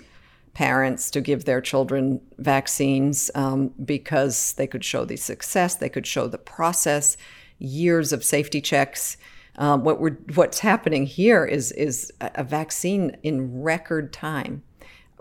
parents 0.55 1.11
to 1.11 1.21
give 1.21 1.45
their 1.45 1.61
children 1.61 2.21
vaccines 2.39 3.31
um, 3.35 3.69
because 3.85 4.53
they 4.55 4.67
could 4.67 4.85
show 4.85 5.05
the 5.05 5.17
success, 5.17 5.75
they 5.75 5.89
could 5.89 6.07
show 6.07 6.29
the 6.29 6.39
process, 6.39 7.17
years 7.59 8.13
of 8.13 8.25
safety 8.25 8.61
checks. 8.61 9.17
Um, 9.57 9.85
what 9.85 10.01
we're 10.01 10.17
what's 10.35 10.61
happening 10.61 11.07
here 11.07 11.45
is 11.45 11.71
is 11.73 12.13
a 12.21 12.43
vaccine 12.43 13.17
in 13.23 13.63
record 13.63 14.13
time, 14.13 14.63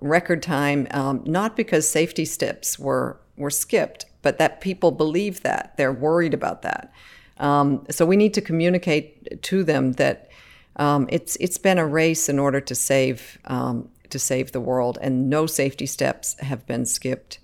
record 0.01 0.41
time. 0.41 0.88
Um, 0.91 1.24
not 1.25 1.55
because 1.55 1.88
safety 1.88 2.25
steps 2.25 2.79
were 2.79 3.20
were 3.38 3.51
skipped, 3.51 4.05
but 4.24 4.39
that 4.39 4.62
people 4.62 4.91
believe 4.91 5.41
that 5.41 5.75
they're 5.77 5.93
worried 5.93 6.34
about 6.34 6.63
that. 6.63 6.91
Um, 7.38 7.86
so 7.89 8.05
we 8.05 8.15
need 8.15 8.34
to 8.36 8.41
communicate 8.41 9.41
to 9.43 9.63
them 9.63 9.93
that 9.93 10.29
Um, 10.77 11.08
it's 11.10 11.36
it's 11.38 11.58
been 11.58 11.77
a 11.77 11.86
race 11.86 12.30
in 12.30 12.39
order 12.39 12.62
to 12.62 12.75
save 12.75 13.38
um, 13.46 13.89
to 14.10 14.20
save 14.20 14.51
the 14.51 14.62
world, 14.62 14.98
and 15.01 15.30
no 15.30 15.46
safety 15.46 15.86
steps 15.86 16.39
have 16.39 16.65
been 16.65 16.86
skipped. 16.86 17.39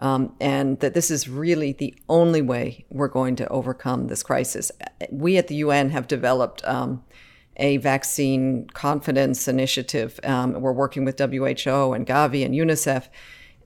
Um, 0.00 0.34
and 0.40 0.80
that 0.80 0.92
this 0.92 1.08
is 1.08 1.28
really 1.28 1.72
the 1.72 1.94
only 2.08 2.42
way 2.42 2.84
we're 2.90 3.06
going 3.06 3.36
to 3.36 3.48
overcome 3.48 4.08
this 4.08 4.24
crisis. 4.24 4.72
We 5.08 5.36
at 5.36 5.46
the 5.46 5.54
UN 5.56 5.90
have 5.90 6.08
developed 6.08 6.64
um, 6.64 7.04
a 7.58 7.76
vaccine 7.76 8.66
confidence 8.72 9.46
initiative. 9.46 10.18
Um, 10.24 10.60
we're 10.60 10.72
working 10.72 11.04
with 11.04 11.18
WHO 11.18 11.92
and 11.92 12.06
Gavi 12.06 12.44
and 12.44 12.54
UNICEF, 12.54 13.06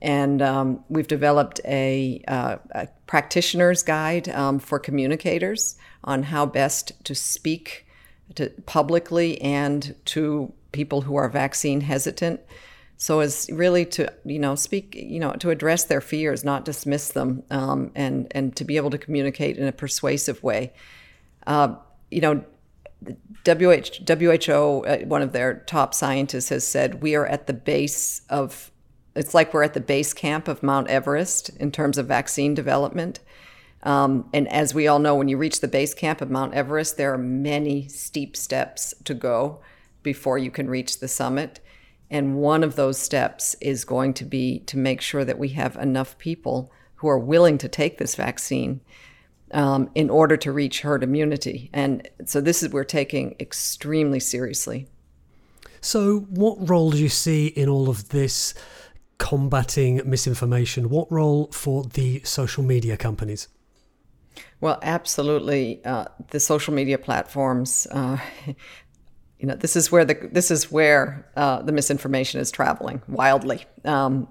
and 0.01 0.41
um, 0.41 0.83
we've 0.87 1.07
developed 1.07 1.59
a, 1.65 2.23
uh, 2.27 2.57
a 2.71 2.87
practitioner's 3.07 3.83
guide 3.83 4.29
um, 4.29 4.59
for 4.59 4.79
communicators 4.79 5.75
on 6.03 6.23
how 6.23 6.45
best 6.45 6.91
to 7.05 7.15
speak 7.15 7.85
to 8.35 8.49
publicly 8.65 9.41
and 9.41 9.95
to 10.05 10.51
people 10.71 11.01
who 11.01 11.15
are 11.15 11.29
vaccine 11.29 11.81
hesitant 11.81 12.39
so 12.97 13.21
as 13.21 13.49
really 13.51 13.85
to 13.85 14.11
you 14.25 14.39
know 14.39 14.55
speak 14.55 14.93
you 14.95 15.19
know 15.19 15.33
to 15.33 15.49
address 15.49 15.85
their 15.85 16.01
fears 16.01 16.43
not 16.43 16.65
dismiss 16.65 17.11
them 17.11 17.43
um, 17.49 17.91
and 17.95 18.27
and 18.31 18.55
to 18.55 18.63
be 18.63 18.77
able 18.77 18.89
to 18.89 18.97
communicate 18.97 19.57
in 19.57 19.67
a 19.67 19.71
persuasive 19.71 20.41
way 20.43 20.71
uh, 21.47 21.73
you 22.11 22.21
know 22.21 22.43
WH, 23.45 24.01
WHO, 24.07 24.83
uh, 24.85 24.97
one 25.05 25.21
of 25.21 25.31
their 25.31 25.63
top 25.65 25.93
scientists, 25.93 26.49
has 26.49 26.67
said 26.67 27.01
we 27.01 27.15
are 27.15 27.25
at 27.25 27.47
the 27.47 27.53
base 27.53 28.21
of, 28.29 28.71
it's 29.15 29.33
like 29.33 29.53
we're 29.53 29.63
at 29.63 29.73
the 29.73 29.79
base 29.79 30.13
camp 30.13 30.47
of 30.47 30.61
Mount 30.61 30.87
Everest 30.89 31.49
in 31.57 31.71
terms 31.71 31.97
of 31.97 32.07
vaccine 32.07 32.53
development. 32.53 33.19
Um, 33.83 34.29
and 34.33 34.47
as 34.49 34.73
we 34.73 34.87
all 34.87 34.99
know, 34.99 35.15
when 35.15 35.29
you 35.29 35.37
reach 35.37 35.61
the 35.61 35.67
base 35.67 35.93
camp 35.93 36.21
of 36.21 36.29
Mount 36.29 36.53
Everest, 36.53 36.97
there 36.97 37.13
are 37.13 37.17
many 37.17 37.87
steep 37.87 38.35
steps 38.35 38.93
to 39.05 39.13
go 39.13 39.61
before 40.03 40.37
you 40.37 40.51
can 40.51 40.69
reach 40.69 40.99
the 40.99 41.07
summit. 41.07 41.59
And 42.09 42.37
one 42.37 42.63
of 42.63 42.75
those 42.75 42.97
steps 42.97 43.55
is 43.61 43.85
going 43.85 44.13
to 44.15 44.25
be 44.25 44.59
to 44.61 44.77
make 44.77 45.01
sure 45.01 45.23
that 45.23 45.39
we 45.39 45.49
have 45.49 45.75
enough 45.75 46.17
people 46.17 46.71
who 46.95 47.07
are 47.07 47.19
willing 47.19 47.57
to 47.59 47.69
take 47.69 47.97
this 47.97 48.15
vaccine 48.15 48.81
um, 49.51 49.89
in 49.95 50.09
order 50.09 50.35
to 50.37 50.51
reach 50.51 50.81
herd 50.81 51.03
immunity. 51.03 51.69
And 51.73 52.07
so 52.25 52.41
this 52.41 52.61
is 52.61 52.69
we're 52.69 52.83
taking 52.83 53.35
extremely 53.39 54.19
seriously. 54.19 54.87
So, 55.81 56.19
what 56.29 56.69
role 56.69 56.91
do 56.91 56.97
you 56.97 57.07
see 57.07 57.47
in 57.47 57.69
all 57.69 57.89
of 57.89 58.09
this 58.09 58.53
combating 59.17 60.01
misinformation? 60.05 60.89
What 60.89 61.09
role 61.09 61.49
for 61.53 61.85
the 61.85 62.21
social 62.23 62.63
media 62.63 62.97
companies? 62.97 63.47
Well, 64.61 64.79
absolutely. 64.81 65.81
Uh, 65.85 66.05
the 66.31 66.39
social 66.39 66.73
media 66.73 66.97
platforms, 66.97 67.87
uh, 67.91 68.17
you 69.39 69.47
know 69.47 69.55
this 69.55 69.75
is 69.75 69.91
where 69.91 70.03
the 70.03 70.29
this 70.31 70.51
is 70.51 70.71
where 70.71 71.25
uh, 71.37 71.61
the 71.61 71.71
misinformation 71.71 72.41
is 72.41 72.51
traveling 72.51 73.01
wildly. 73.07 73.65
Um, 73.85 74.27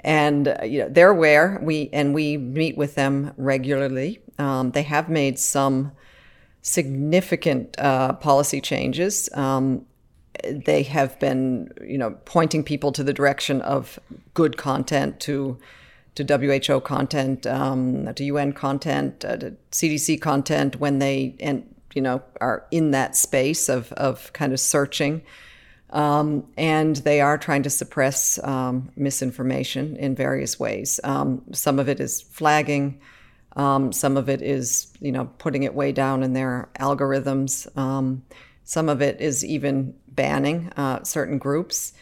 and 0.00 0.48
uh, 0.48 0.64
you 0.64 0.80
know 0.80 0.88
they're 0.88 1.10
aware. 1.10 1.58
We 1.62 1.88
and 1.92 2.14
we 2.14 2.36
meet 2.36 2.76
with 2.76 2.94
them 2.94 3.32
regularly. 3.36 4.20
Um, 4.38 4.72
they 4.72 4.82
have 4.82 5.08
made 5.08 5.38
some 5.38 5.92
significant 6.62 7.78
uh, 7.78 8.14
policy 8.14 8.60
changes. 8.60 9.30
Um, 9.32 9.86
they 10.44 10.82
have 10.84 11.18
been 11.20 11.72
you 11.82 11.96
know 11.96 12.18
pointing 12.26 12.62
people 12.62 12.92
to 12.92 13.02
the 13.02 13.14
direction 13.14 13.62
of 13.62 13.98
good 14.34 14.58
content 14.58 15.20
to 15.20 15.58
to 16.16 16.24
WHO 16.24 16.80
content, 16.80 17.46
um, 17.46 18.12
to 18.14 18.24
UN 18.24 18.52
content, 18.52 19.24
uh, 19.24 19.36
to 19.36 19.56
CDC 19.70 20.20
content 20.20 20.80
when 20.80 20.98
they 20.98 21.36
and 21.40 21.64
you 21.94 22.02
know, 22.02 22.22
are 22.40 22.66
in 22.70 22.92
that 22.92 23.16
space 23.16 23.68
of, 23.68 23.92
of 23.92 24.32
kind 24.32 24.52
of 24.52 24.60
searching. 24.60 25.22
Um, 25.90 26.46
and 26.56 26.96
they 26.96 27.20
are 27.20 27.36
trying 27.36 27.64
to 27.64 27.70
suppress 27.70 28.42
um, 28.44 28.90
misinformation 28.96 29.96
in 29.96 30.14
various 30.14 30.58
ways. 30.60 31.00
Um, 31.02 31.42
some 31.52 31.78
of 31.80 31.88
it 31.88 31.98
is 31.98 32.22
flagging. 32.22 33.00
Um, 33.56 33.92
some 33.92 34.16
of 34.16 34.28
it 34.28 34.40
is, 34.40 34.92
you 35.00 35.10
know, 35.10 35.24
putting 35.38 35.64
it 35.64 35.74
way 35.74 35.90
down 35.90 36.22
in 36.22 36.32
their 36.32 36.68
algorithms. 36.78 37.76
Um, 37.76 38.22
some 38.62 38.88
of 38.88 39.02
it 39.02 39.20
is 39.20 39.44
even 39.44 39.94
banning 40.06 40.72
uh, 40.76 41.02
certain 41.02 41.38
groups. 41.38 41.92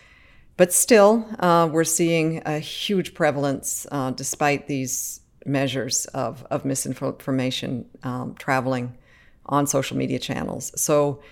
But 0.58 0.72
still, 0.72 1.24
uh, 1.38 1.68
we're 1.70 1.84
seeing 1.84 2.42
a 2.44 2.58
huge 2.58 3.14
prevalence 3.14 3.86
uh, 3.92 4.10
despite 4.10 4.66
these 4.66 5.20
measures 5.46 6.06
of, 6.06 6.44
of 6.50 6.64
misinformation 6.64 7.86
um, 8.02 8.34
traveling 8.34 8.98
on 9.46 9.68
social 9.68 9.96
media 9.96 10.18
channels. 10.18 10.72
So 10.74 11.22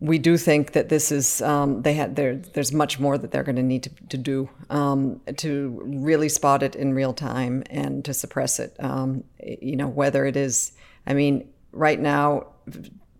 we 0.00 0.16
do 0.16 0.38
think 0.38 0.72
that 0.72 0.88
this 0.88 1.12
is 1.12 1.42
um, 1.42 1.82
they 1.82 1.92
had 1.92 2.16
there. 2.16 2.36
There's 2.36 2.72
much 2.72 2.98
more 2.98 3.18
that 3.18 3.30
they're 3.30 3.42
going 3.42 3.56
to 3.56 3.62
need 3.62 3.90
to, 4.08 4.16
do 4.16 4.48
um, 4.70 5.20
to 5.36 5.78
really 5.84 6.30
spot 6.30 6.62
it 6.62 6.74
in 6.74 6.94
real 6.94 7.12
time 7.12 7.62
and 7.68 8.02
to 8.06 8.14
suppress 8.14 8.58
it. 8.58 8.74
Um, 8.78 9.22
you 9.38 9.76
know 9.76 9.88
whether 9.88 10.24
it 10.24 10.36
is. 10.36 10.72
I 11.06 11.12
mean, 11.12 11.46
right 11.72 12.00
now, 12.00 12.46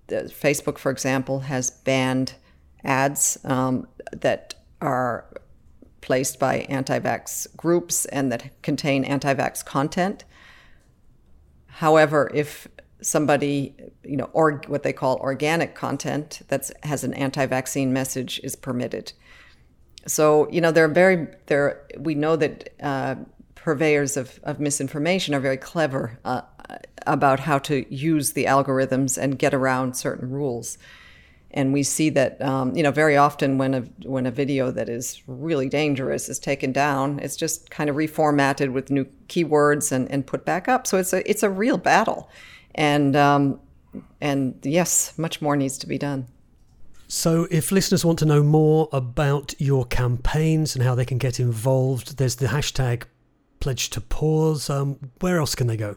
Facebook, 0.08 0.78
for 0.78 0.90
example, 0.90 1.40
has 1.40 1.70
banned 1.70 2.36
ads 2.84 3.36
um, 3.44 3.86
that 4.12 4.54
are 4.80 5.26
placed 6.00 6.38
by 6.38 6.58
anti-vax 6.68 7.54
groups 7.56 8.04
and 8.06 8.32
that 8.32 8.62
contain 8.62 9.04
anti-vax 9.04 9.64
content. 9.64 10.24
However, 11.66 12.30
if 12.34 12.68
somebody, 13.00 13.74
you 14.02 14.16
know, 14.16 14.30
or 14.32 14.60
what 14.66 14.82
they 14.82 14.92
call 14.92 15.16
organic 15.18 15.74
content 15.74 16.42
that 16.48 16.70
has 16.82 17.04
an 17.04 17.14
anti-vaccine 17.14 17.92
message 17.92 18.40
is 18.42 18.56
permitted. 18.56 19.12
So, 20.06 20.48
you 20.50 20.60
know, 20.60 20.72
they're 20.72 20.88
very, 20.88 21.28
they're, 21.46 21.86
we 21.98 22.14
know 22.14 22.36
that 22.36 22.70
uh, 22.82 23.16
purveyors 23.54 24.16
of, 24.16 24.40
of 24.42 24.58
misinformation 24.58 25.34
are 25.34 25.40
very 25.40 25.56
clever 25.56 26.18
uh, 26.24 26.42
about 27.06 27.40
how 27.40 27.58
to 27.58 27.84
use 27.94 28.32
the 28.32 28.46
algorithms 28.46 29.18
and 29.18 29.38
get 29.38 29.54
around 29.54 29.94
certain 29.94 30.30
rules. 30.30 30.78
And 31.50 31.72
we 31.72 31.82
see 31.82 32.10
that, 32.10 32.40
um, 32.42 32.76
you 32.76 32.82
know, 32.82 32.90
very 32.90 33.16
often 33.16 33.56
when 33.56 33.74
a 33.74 33.80
when 34.04 34.26
a 34.26 34.30
video 34.30 34.70
that 34.70 34.88
is 34.88 35.22
really 35.26 35.68
dangerous 35.68 36.28
is 36.28 36.38
taken 36.38 36.72
down, 36.72 37.18
it's 37.20 37.36
just 37.36 37.70
kind 37.70 37.88
of 37.88 37.96
reformatted 37.96 38.72
with 38.72 38.90
new 38.90 39.06
keywords 39.28 39.90
and, 39.90 40.10
and 40.10 40.26
put 40.26 40.44
back 40.44 40.68
up. 40.68 40.86
So 40.86 40.98
it's 40.98 41.12
a 41.12 41.28
it's 41.28 41.42
a 41.42 41.50
real 41.50 41.78
battle 41.78 42.28
and 42.74 43.16
um, 43.16 43.60
and 44.20 44.58
yes, 44.62 45.16
much 45.18 45.40
more 45.40 45.56
needs 45.56 45.78
to 45.78 45.86
be 45.86 45.98
done. 45.98 46.26
So, 47.10 47.48
if 47.50 47.72
listeners 47.72 48.04
want 48.04 48.18
to 48.18 48.26
know 48.26 48.42
more 48.42 48.88
about 48.92 49.54
your 49.58 49.86
campaigns 49.86 50.74
and 50.74 50.84
how 50.84 50.94
they 50.94 51.06
can 51.06 51.16
get 51.16 51.40
involved, 51.40 52.18
there's 52.18 52.36
the 52.36 52.48
hashtag 52.48 53.04
Pledge 53.60 53.90
to 53.90 54.00
Pause. 54.00 54.70
Um, 54.70 54.98
where 55.20 55.38
else 55.38 55.54
can 55.54 55.66
they 55.66 55.76
go? 55.76 55.96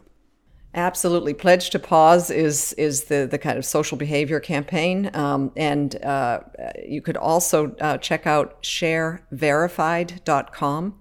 Absolutely, 0.74 1.34
Pledge 1.34 1.68
to 1.70 1.78
Pause 1.78 2.30
is 2.30 2.72
is 2.74 3.04
the 3.04 3.26
the 3.30 3.36
kind 3.36 3.58
of 3.58 3.66
social 3.66 3.98
behavior 3.98 4.40
campaign, 4.40 5.10
um, 5.12 5.52
and 5.54 6.02
uh, 6.02 6.40
you 6.86 7.02
could 7.02 7.18
also 7.18 7.76
uh, 7.80 7.98
check 7.98 8.26
out 8.26 8.62
shareverified.com 8.62 10.94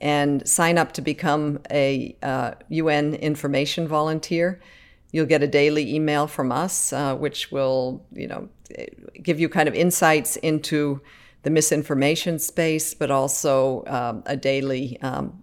and 0.00 0.48
sign 0.48 0.76
up 0.76 0.90
to 0.92 1.00
become 1.00 1.60
a 1.70 2.16
uh, 2.22 2.54
UN 2.68 3.14
information 3.14 3.86
volunteer. 3.86 4.60
You'll 5.12 5.26
get 5.26 5.40
a 5.42 5.46
daily 5.46 5.94
email 5.94 6.26
from 6.26 6.50
us, 6.50 6.92
uh, 6.92 7.14
which 7.14 7.52
will, 7.52 8.04
you 8.12 8.26
know, 8.26 8.48
give 9.22 9.38
you 9.38 9.48
kind 9.48 9.68
of 9.68 9.74
insights 9.74 10.34
into 10.36 11.00
the 11.44 11.50
misinformation 11.50 12.40
space, 12.40 12.94
but 12.94 13.12
also 13.12 13.84
um, 13.86 14.24
a 14.26 14.36
daily 14.36 15.00
um, 15.02 15.41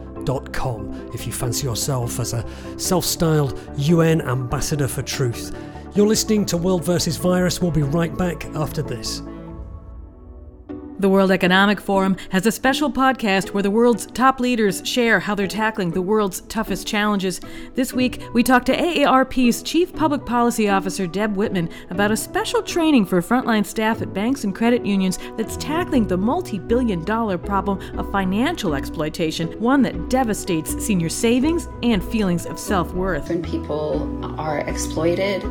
.com, 0.52 1.10
if 1.14 1.28
you 1.28 1.32
fancy 1.32 1.68
yourself 1.68 2.20
as 2.20 2.34
a 2.34 2.44
self 2.78 3.06
styled 3.06 3.60
UN 3.78 4.22
ambassador 4.22 4.88
for 4.88 5.04
truth. 5.04 5.56
You're 5.98 6.06
listening 6.06 6.46
to 6.46 6.58
World 6.58 6.86
vs. 6.86 7.18
Virus. 7.18 7.60
We'll 7.60 7.72
be 7.72 7.82
right 7.82 8.16
back 8.16 8.46
after 8.54 8.84
this. 8.84 9.24
The 11.00 11.10
World 11.10 11.30
Economic 11.30 11.80
Forum 11.80 12.18
has 12.32 12.48
a 12.48 12.52
special 12.52 12.92
podcast 12.92 13.50
where 13.50 13.62
the 13.62 13.70
world's 13.70 14.08
top 14.08 14.40
leaders 14.40 14.82
share 14.84 15.20
how 15.20 15.36
they're 15.36 15.46
tackling 15.46 15.92
the 15.92 16.02
world's 16.02 16.42
toughest 16.42 16.88
challenges. 16.88 17.40
This 17.76 17.94
week, 17.94 18.24
we 18.34 18.42
talk 18.42 18.66
to 18.66 18.76
AARP's 18.76 19.62
Chief 19.62 19.94
Public 19.94 20.26
Policy 20.26 20.70
Officer 20.70 21.06
Deb 21.06 21.36
Whitman 21.36 21.70
about 21.92 22.10
a 22.10 22.18
special 22.18 22.64
training 22.64 23.06
for 23.06 23.22
frontline 23.22 23.64
staff 23.64 24.02
at 24.02 24.12
banks 24.12 24.44
and 24.44 24.56
credit 24.56 24.88
unions 24.88 25.20
that's 25.38 25.56
tackling 25.58 26.08
the 26.08 26.18
multi 26.18 26.58
billion 26.58 27.04
dollar 27.04 27.38
problem 27.38 27.80
of 28.00 28.12
financial 28.12 28.74
exploitation, 28.74 29.50
one 29.60 29.84
that 29.84 30.10
devastates 30.10 30.84
senior 30.84 31.10
savings 31.10 31.70
and 31.84 32.04
feelings 32.04 32.48
of 32.48 32.58
self 32.58 32.92
worth. 32.96 33.30
When 33.30 33.44
people 33.44 34.20
are 34.40 34.62
exploited, 34.62 35.44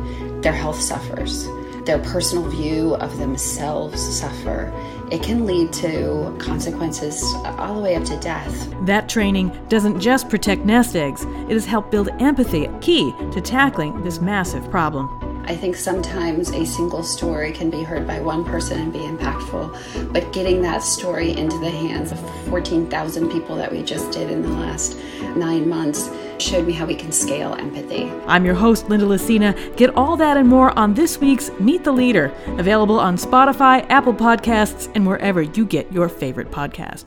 their 0.43 0.51
health 0.51 0.81
suffers, 0.81 1.47
their 1.85 1.99
personal 1.99 2.49
view 2.49 2.95
of 2.95 3.17
themselves 3.17 4.01
suffer 4.19 4.73
it 5.11 5.23
can 5.23 5.45
lead 5.45 5.71
to 5.73 6.35
consequences 6.39 7.23
all 7.57 7.75
the 7.75 7.81
way 7.81 7.95
up 7.95 8.03
to 8.05 8.19
death. 8.19 8.73
That 8.85 9.09
training 9.09 9.57
doesn't 9.69 9.99
just 9.99 10.29
protect 10.29 10.65
nest 10.65 10.95
eggs, 10.95 11.23
it 11.23 11.51
has 11.51 11.65
helped 11.65 11.91
build 11.91 12.09
empathy, 12.19 12.69
key 12.81 13.13
to 13.31 13.41
tackling 13.41 14.03
this 14.03 14.21
massive 14.21 14.69
problem. 14.69 15.26
I 15.47 15.55
think 15.55 15.77
sometimes 15.77 16.51
a 16.51 16.65
single 16.65 17.03
story 17.03 17.53
can 17.53 17.69
be 17.69 17.81
heard 17.81 18.05
by 18.05 18.19
one 18.19 18.43
person 18.43 18.81
and 18.81 18.91
be 18.91 18.99
impactful, 18.99 20.11
but 20.11 20.33
getting 20.33 20.61
that 20.63 20.83
story 20.83 21.31
into 21.37 21.57
the 21.59 21.69
hands 21.69 22.11
of 22.11 22.19
14,000 22.49 23.31
people 23.31 23.55
that 23.55 23.71
we 23.71 23.81
just 23.81 24.11
did 24.11 24.29
in 24.29 24.41
the 24.41 24.49
last 24.49 24.97
nine 25.37 25.69
months 25.69 26.09
showed 26.37 26.67
me 26.67 26.73
how 26.73 26.85
we 26.85 26.95
can 26.95 27.13
scale 27.13 27.53
empathy. 27.53 28.11
I'm 28.27 28.43
your 28.43 28.55
host, 28.55 28.89
Linda 28.89 29.05
Lacina. 29.05 29.55
Get 29.77 29.95
all 29.95 30.17
that 30.17 30.35
and 30.35 30.49
more 30.49 30.77
on 30.77 30.93
this 30.93 31.17
week's 31.17 31.49
Meet 31.61 31.85
the 31.85 31.93
Leader, 31.93 32.25
available 32.57 32.99
on 32.99 33.15
Spotify, 33.15 33.89
Apple 33.89 34.13
Podcasts, 34.13 34.91
and 34.95 35.07
wherever 35.07 35.41
you 35.41 35.65
get 35.65 35.89
your 35.93 36.09
favorite 36.09 36.51
podcast. 36.51 37.05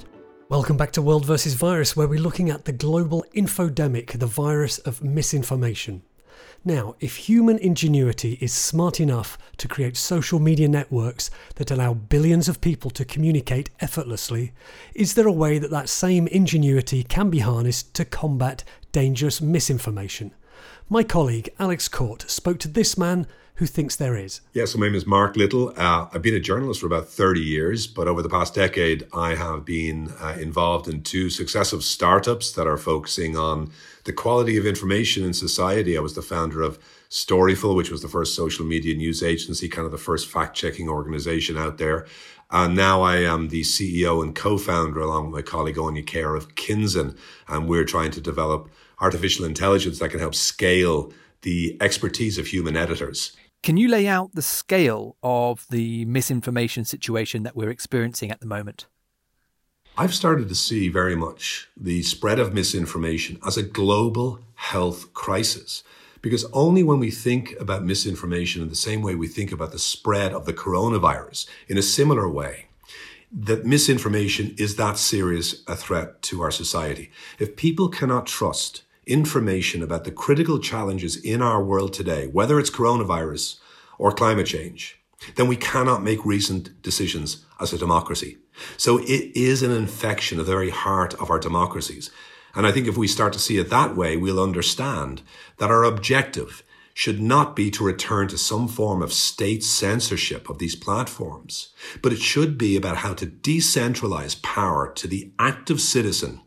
Welcome 0.49 0.79
back 0.79 0.93
to 0.93 1.03
World 1.03 1.27
versus 1.27 1.53
Virus, 1.53 1.95
where 1.95 2.09
we're 2.09 2.19
looking 2.19 2.49
at 2.49 2.65
the 2.65 2.73
global 2.73 3.23
infodemic, 3.37 4.19
the 4.19 4.27
virus 4.27 4.79
of 4.79 5.05
misinformation. 5.05 6.05
Now, 6.65 6.95
if 7.01 7.17
human 7.17 7.57
ingenuity 7.57 8.37
is 8.43 8.53
smart 8.53 9.01
enough 9.01 9.39
to 9.57 9.67
create 9.67 9.97
social 9.97 10.39
media 10.39 10.69
networks 10.69 11.31
that 11.55 11.71
allow 11.71 11.95
billions 11.95 12.51
of 12.51 12.61
people 12.61 12.91
to 12.91 13.05
communicate 13.05 13.71
effortlessly, 13.81 14.53
is 14.95 15.15
there 15.15 15.27
a 15.27 15.33
way 15.33 15.59
that 15.59 15.71
that 15.71 15.89
same 15.89 16.27
ingenuity 16.27 17.03
can 17.03 17.31
be 17.31 17.39
harnessed 17.39 17.95
to 17.95 18.05
combat 18.05 18.63
dangerous 18.93 19.41
misinformation? 19.41 20.35
My 20.91 21.03
colleague 21.03 21.49
Alex 21.59 21.89
Court 21.89 22.31
spoke 22.31 22.59
to 22.59 22.69
this 22.69 22.99
man 22.99 23.27
who 23.61 23.67
thinks 23.67 23.95
there 23.95 24.17
is. 24.17 24.41
Yes, 24.55 24.75
my 24.75 24.87
name 24.87 24.95
is 24.95 25.07
Mark 25.07 25.37
Little. 25.37 25.75
Uh, 25.77 26.09
I've 26.15 26.23
been 26.23 26.35
a 26.35 26.41
journalist 26.41 26.81
for 26.81 26.87
about 26.87 27.09
30 27.09 27.43
years, 27.43 27.87
but 27.87 28.09
over 28.09 28.23
the 28.23 28.29
past 28.31 28.55
decade, 28.55 29.07
I 29.13 29.35
have 29.35 29.67
been 29.67 30.15
uh, 30.19 30.39
involved 30.41 30.89
in 30.89 31.03
two 31.03 31.29
successive 31.29 31.85
startups 31.85 32.53
that 32.53 32.67
are 32.67 32.79
focusing 32.79 33.37
on 33.37 33.71
the 34.05 34.15
quality 34.15 34.57
of 34.57 34.65
information 34.65 35.27
in 35.27 35.35
society. 35.35 35.95
I 35.95 36.01
was 36.01 36.15
the 36.15 36.23
founder 36.23 36.63
of 36.63 36.79
Storyful, 37.11 37.77
which 37.77 37.91
was 37.91 38.01
the 38.01 38.09
first 38.09 38.35
social 38.35 38.65
media 38.65 38.97
news 38.97 39.23
agency, 39.23 39.69
kind 39.69 39.85
of 39.85 39.93
the 39.93 39.99
first 39.99 40.27
fact 40.27 40.57
checking 40.57 40.89
organization 40.89 41.59
out 41.59 41.77
there. 41.77 42.07
And 42.51 42.75
now 42.75 43.03
I 43.03 43.17
am 43.17 43.49
the 43.49 43.61
CEO 43.61 44.23
and 44.23 44.35
co 44.35 44.57
founder, 44.57 45.01
along 45.01 45.27
with 45.27 45.35
my 45.35 45.43
colleague 45.43 45.77
Áine 45.77 46.11
Kerr 46.11 46.35
of 46.35 46.55
Kinzen. 46.55 47.15
And 47.47 47.69
we're 47.69 47.85
trying 47.85 48.13
to 48.13 48.23
develop 48.23 48.71
artificial 49.01 49.45
intelligence 49.45 49.99
that 49.99 50.09
can 50.09 50.21
help 50.21 50.35
scale 50.35 51.13
the 51.43 51.77
expertise 51.81 52.39
of 52.39 52.47
human 52.47 52.75
editors. 52.75 53.37
Can 53.63 53.77
you 53.77 53.89
lay 53.89 54.07
out 54.07 54.35
the 54.35 54.41
scale 54.41 55.17
of 55.23 55.67
the 55.69 56.07
misinformation 56.07 56.87
situation 56.87 57.43
that 57.43 57.55
we're 57.55 57.69
experiencing 57.69 58.31
at 58.31 58.41
the 58.41 58.47
moment? 58.47 58.87
I've 59.99 60.15
started 60.15 60.49
to 60.49 60.55
see 60.55 60.89
very 60.89 61.15
much 61.15 61.69
the 61.77 62.03
spread 62.03 62.39
of 62.39 62.55
misinformation 62.55 63.39
as 63.47 63.59
a 63.59 63.63
global 63.63 64.41
health 64.55 65.13
crisis. 65.13 65.85
Because 66.23 66.47
only 66.53 66.83
when 66.83 67.01
we 67.01 67.11
think 67.11 67.55
about 67.61 67.85
misinformation 67.85 68.63
in 68.63 68.71
the 68.71 68.75
same 68.75 69.03
way 69.03 69.15
we 69.15 69.29
think 69.29 69.53
about 69.53 69.73
the 69.73 69.79
spread 69.79 70.33
of 70.33 70.47
the 70.47 70.55
coronavirus 70.55 71.47
in 71.69 71.77
a 71.77 71.83
similar 71.83 72.29
way, 72.29 72.67
that 73.31 73.67
misinformation 73.67 74.55
is 74.57 74.77
that 74.77 74.97
serious 74.97 75.63
a 75.67 75.77
threat 75.77 76.23
to 76.23 76.41
our 76.41 76.51
society. 76.51 77.11
If 77.39 77.57
people 77.57 77.89
cannot 77.89 78.27
trust 78.27 78.83
information 79.11 79.83
about 79.83 80.05
the 80.05 80.13
critical 80.13 80.59
challenges 80.61 81.17
in 81.17 81.43
our 81.43 81.63
world 81.63 81.93
today, 81.93 82.29
whether 82.29 82.59
it's 82.59 82.71
coronavirus 82.71 83.59
or 83.99 84.13
climate 84.13 84.47
change, 84.47 85.01
then 85.35 85.49
we 85.49 85.57
cannot 85.57 86.03
make 86.03 86.25
recent 86.25 86.81
decisions 86.81 87.45
as 87.61 87.73
a 87.73 87.79
democracy. 87.79 88.39
So 88.77 88.99
it 88.99 89.37
is 89.37 89.63
an 89.63 89.73
infection 89.73 90.39
of 90.39 90.47
the 90.47 90.53
very 90.53 90.71
heart 90.71 91.15
of 91.15 91.31
our 91.31 91.39
democracies. 91.39 92.11
And 92.55 92.67
I 92.67 92.73
think 92.73 92.87
if 92.87 92.97
we 92.97 93.07
start 93.07 93.33
to 93.35 93.39
see 93.39 93.59
it 93.59 93.71
that 93.71 93.97
way, 93.97 94.17
we'll 94.17 94.43
understand 94.43 95.23
that 95.59 95.71
our 95.71 95.85
objective 95.85 96.63
should 96.95 97.21
not 97.21 97.55
be 97.55 97.71
to 97.71 97.85
return 97.85 98.29
to 98.29 98.37
some 98.37 98.69
form 98.69 99.01
of 99.03 99.13
state 99.13 99.63
censorship 99.63 100.51
of 100.51 100.59
these 100.59 100.75
platforms, 100.75 101.69
but 102.03 102.13
it 102.13 102.19
should 102.19 102.59
be 102.59 102.77
about 102.77 102.99
how 102.99 103.15
to 103.15 103.27
decentralize 103.27 104.41
power 104.43 104.93
to 104.93 105.07
the 105.07 105.33
active 105.39 105.81
citizen 105.81 106.41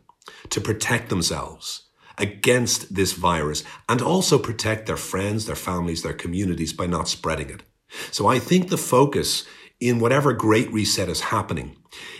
to 0.50 0.60
protect 0.60 1.08
themselves 1.08 1.83
against 2.18 2.94
this 2.94 3.12
virus 3.12 3.64
and 3.88 4.00
also 4.00 4.38
protect 4.38 4.86
their 4.86 4.96
friends, 4.96 5.46
their 5.46 5.56
families, 5.56 6.02
their 6.02 6.12
communities 6.12 6.72
by 6.72 6.86
not 6.86 7.08
spreading 7.08 7.50
it. 7.50 7.62
So 8.10 8.26
I 8.26 8.38
think 8.38 8.68
the 8.68 8.76
focus 8.76 9.44
in 9.80 9.98
whatever 9.98 10.32
great 10.32 10.72
reset 10.72 11.08
is 11.08 11.20
happening, 11.20 11.76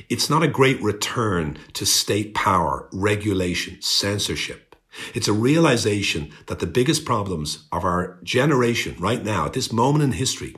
it's 0.09 0.29
not 0.29 0.43
a 0.43 0.49
great 0.49 0.81
return 0.83 1.59
to 1.73 1.87
state 1.87 2.35
power, 2.35 2.89
regulation, 2.93 3.81
censorship. 3.81 4.77
It's 5.15 5.29
a 5.29 5.33
realization 5.33 6.31
that 6.47 6.61
the 6.61 6.67
biggest 6.67 7.05
problems 7.05 7.67
of 7.73 7.85
our 7.85 8.19
generation 8.23 8.97
right 8.99 9.25
now, 9.25 9.47
at 9.47 9.53
this 9.53 9.73
moment 9.73 10.05
in 10.05 10.13
history, 10.13 10.55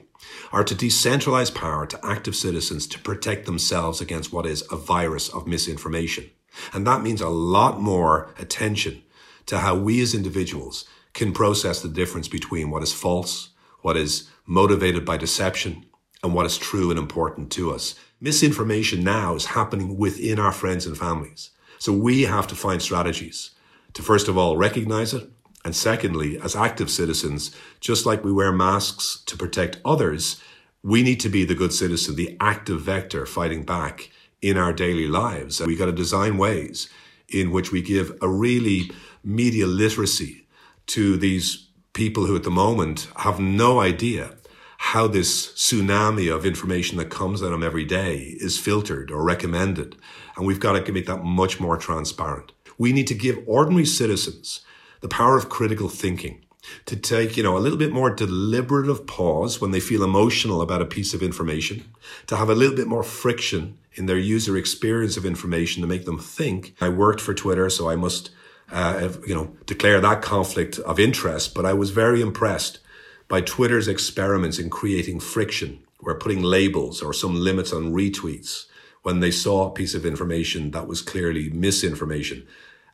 are 0.53 0.64
to 0.64 0.75
decentralize 0.75 1.55
power 1.55 1.87
to 1.87 2.01
active 2.05 2.37
citizens 2.37 2.87
to 2.88 2.99
protect 2.99 3.46
themselves 3.46 4.01
against 4.01 4.33
what 4.33 4.46
is 4.46 4.64
a 4.70 4.77
virus 4.77 5.29
of 5.29 5.46
misinformation. 5.46 6.31
And 6.72 6.87
that 6.87 7.03
means 7.03 7.20
a 7.20 7.29
lot 7.29 7.81
more 7.81 8.35
attention 8.38 9.03
to 9.46 9.59
how 9.59 9.74
we 9.74 10.00
as 10.02 10.14
individuals 10.14 10.85
can 11.14 11.32
process 11.32 11.80
the 11.80 11.88
difference 11.88 12.28
between 12.28 12.70
what 12.70 12.82
is 12.82 12.92
false, 12.92 13.50
what 13.80 13.96
is 13.96 14.28
motivated 14.46 15.04
by 15.04 15.16
deception, 15.16 15.87
and 16.22 16.35
what 16.35 16.46
is 16.46 16.59
true 16.59 16.90
and 16.90 16.98
important 16.98 17.50
to 17.52 17.72
us. 17.72 17.94
Misinformation 18.20 19.04
now 19.04 19.35
is 19.35 19.46
happening 19.46 19.96
within 19.96 20.38
our 20.38 20.52
friends 20.52 20.87
and 20.87 20.96
families. 20.96 21.50
So 21.78 21.92
we 21.92 22.22
have 22.22 22.46
to 22.48 22.54
find 22.54 22.82
strategies 22.82 23.50
to 23.94 24.02
first 24.02 24.28
of 24.28 24.37
all 24.37 24.56
recognize 24.56 25.14
it. 25.14 25.28
And 25.64 25.74
secondly, 25.74 26.38
as 26.40 26.54
active 26.54 26.90
citizens, 26.90 27.54
just 27.80 28.06
like 28.06 28.24
we 28.24 28.32
wear 28.32 28.52
masks 28.52 29.22
to 29.26 29.37
protect 29.37 29.80
others, 29.85 30.40
we 30.82 31.02
need 31.02 31.18
to 31.20 31.28
be 31.28 31.44
the 31.44 31.54
good 31.54 31.72
citizen, 31.72 32.14
the 32.14 32.37
active 32.40 32.80
vector 32.80 33.26
fighting 33.26 33.64
back 33.64 34.11
in 34.40 34.56
our 34.56 34.72
daily 34.72 35.09
lives. 35.09 35.61
And 35.61 35.66
We 35.66 35.76
got 35.76 35.87
to 35.87 35.92
design 35.92 36.38
ways 36.38 36.88
in 37.28 37.50
which 37.50 37.72
we 37.72 37.82
give 37.82 38.16
a 38.22 38.28
really 38.28 38.90
media 39.26 39.66
literacy 39.66 40.46
to 40.86 41.16
these 41.16 41.68
people 41.92 42.26
who 42.26 42.36
at 42.36 42.44
the 42.44 42.50
moment 42.50 43.08
have 43.16 43.40
no 43.40 43.80
idea 43.80 44.36
how 44.78 45.06
this 45.06 45.48
tsunami 45.54 46.32
of 46.32 46.46
information 46.46 46.96
that 46.98 47.10
comes 47.10 47.42
at 47.42 47.50
them 47.50 47.62
every 47.62 47.84
day 47.84 48.36
is 48.38 48.58
filtered 48.58 49.10
or 49.10 49.24
recommended. 49.24 49.96
And 50.36 50.46
we've 50.46 50.60
got 50.60 50.84
to 50.84 50.92
make 50.92 51.06
that 51.06 51.24
much 51.24 51.58
more 51.58 51.76
transparent. 51.76 52.52
We 52.78 52.92
need 52.92 53.06
to 53.08 53.14
give 53.14 53.42
ordinary 53.46 53.86
citizens 53.86 54.60
the 55.00 55.08
power 55.08 55.36
of 55.36 55.48
critical 55.48 55.88
thinking 55.88 56.44
to 56.84 56.96
take, 56.96 57.36
you 57.36 57.42
know, 57.42 57.56
a 57.56 57.60
little 57.60 57.78
bit 57.78 57.92
more 57.92 58.10
deliberative 58.10 59.06
pause 59.06 59.60
when 59.60 59.70
they 59.70 59.80
feel 59.80 60.02
emotional 60.02 60.60
about 60.60 60.82
a 60.82 60.86
piece 60.86 61.14
of 61.14 61.22
information, 61.22 61.84
to 62.26 62.36
have 62.36 62.50
a 62.50 62.54
little 62.54 62.76
bit 62.76 62.88
more 62.88 63.02
friction 63.02 63.78
in 63.94 64.06
their 64.06 64.18
user 64.18 64.56
experience 64.56 65.16
of 65.16 65.24
information 65.24 65.80
to 65.80 65.88
make 65.88 66.04
them 66.04 66.18
think. 66.18 66.74
I 66.80 66.88
worked 66.88 67.20
for 67.20 67.34
Twitter, 67.34 67.70
so 67.70 67.88
I 67.88 67.96
must, 67.96 68.30
uh, 68.70 69.09
you 69.26 69.35
know, 69.35 69.57
declare 69.66 70.00
that 70.00 70.22
conflict 70.22 70.79
of 70.81 70.98
interest, 70.98 71.55
but 71.55 71.64
I 71.64 71.72
was 71.72 71.90
very 71.90 72.20
impressed 72.20 72.81
by 73.29 73.40
Twitter's 73.40 73.88
experiments 73.88 74.59
in 74.59 74.70
creating 74.70 75.20
friction, 75.20 75.81
where 76.00 76.14
putting 76.14 76.42
labels 76.42 77.02
or 77.02 77.12
some 77.12 77.37
limits 77.37 77.72
on 77.72 77.92
retweets 77.92 78.66
when 79.02 79.20
they 79.20 79.31
saw 79.31 79.66
a 79.66 79.72
piece 79.72 79.94
of 79.94 80.05
information 80.05 80.72
that 80.72 80.88
was 80.88 81.00
clearly 81.00 81.48
misinformation 81.50 82.46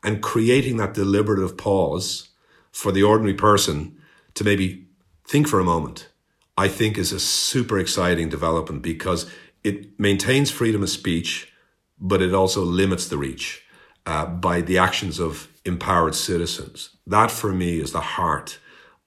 and 0.03 0.23
creating 0.23 0.77
that 0.77 0.95
deliberative 0.95 1.57
pause 1.57 2.29
for 2.71 2.93
the 2.93 3.03
ordinary 3.03 3.35
person 3.35 3.97
to 4.35 4.45
maybe 4.45 4.87
think 5.27 5.47
for 5.49 5.61
a 5.61 5.65
moment, 5.65 6.09
I 6.57 6.69
think 6.69 6.99
is 6.99 7.13
a 7.13 7.21
super 7.21 7.79
exciting 7.79 8.29
development 8.29 8.83
because 8.83 9.31
it 9.63 9.99
maintains 9.99 10.51
freedom 10.51 10.83
of 10.83 10.91
speech, 10.91 11.53
but 11.99 12.21
it 12.21 12.35
also 12.35 12.63
limits 12.63 13.09
the 13.09 13.19
reach 13.19 13.65
uh, 14.07 14.27
by 14.27 14.61
the 14.61 14.79
actions 14.79 15.21
of 15.21 15.49
empowered 15.65 16.15
citizens. 16.15 16.91
That 17.07 17.31
for 17.31 17.53
me 17.53 17.79
is 17.79 17.93
the 17.93 18.01
heart 18.01 18.59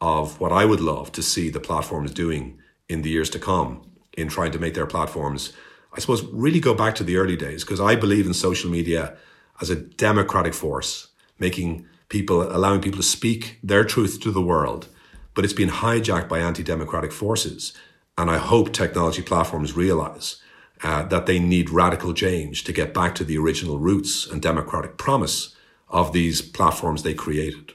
of 0.01 0.39
what 0.39 0.51
I 0.51 0.65
would 0.65 0.81
love 0.81 1.11
to 1.13 1.23
see 1.23 1.49
the 1.49 1.59
platforms 1.59 2.11
doing 2.11 2.59
in 2.87 3.01
the 3.01 3.09
years 3.09 3.29
to 3.31 3.39
come 3.39 3.81
in 4.17 4.27
trying 4.27 4.51
to 4.51 4.59
make 4.59 4.73
their 4.73 4.85
platforms 4.85 5.53
I 5.95 5.99
suppose, 5.99 6.23
really 6.25 6.59
go 6.59 6.73
back 6.73 6.93
to 6.95 7.03
the 7.03 7.15
early 7.15 7.37
days 7.37 7.63
because 7.63 7.79
I 7.79 7.95
believe 7.95 8.25
in 8.25 8.33
social 8.33 8.69
media 8.69 9.15
as 9.61 9.69
a 9.69 9.77
democratic 9.77 10.53
force, 10.53 11.07
making 11.39 11.87
people, 12.09 12.43
allowing 12.43 12.81
people 12.81 12.97
to 12.97 13.03
speak 13.03 13.59
their 13.63 13.85
truth 13.85 14.19
to 14.21 14.31
the 14.31 14.41
world. 14.41 14.89
But 15.33 15.45
it's 15.45 15.53
been 15.53 15.69
hijacked 15.69 16.27
by 16.27 16.39
anti 16.39 16.63
democratic 16.63 17.13
forces. 17.13 17.73
And 18.17 18.29
I 18.29 18.37
hope 18.37 18.73
technology 18.73 19.21
platforms 19.21 19.75
realize 19.75 20.41
uh, 20.83 21.03
that 21.03 21.25
they 21.25 21.39
need 21.39 21.69
radical 21.69 22.13
change 22.13 22.65
to 22.65 22.73
get 22.73 22.93
back 22.93 23.15
to 23.15 23.23
the 23.23 23.37
original 23.37 23.79
roots 23.79 24.27
and 24.27 24.41
democratic 24.41 24.97
promise 24.97 25.54
of 25.87 26.13
these 26.13 26.41
platforms 26.41 27.03
they 27.03 27.13
created. 27.13 27.73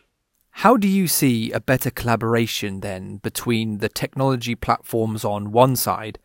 How 0.50 0.76
do 0.76 0.88
you 0.88 1.06
see 1.06 1.52
a 1.52 1.60
better 1.60 1.90
collaboration 1.90 2.80
then 2.80 3.16
between 3.18 3.78
the 3.78 3.88
technology 3.88 4.54
platforms 4.54 5.24
on 5.24 5.52
one 5.52 5.76
side 5.76 6.18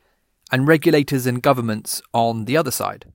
and 0.52 0.68
regulators 0.68 1.26
and 1.26 1.42
governments 1.42 2.02
on 2.14 2.46
the 2.46 2.58
other 2.58 2.72
side? 2.72 3.06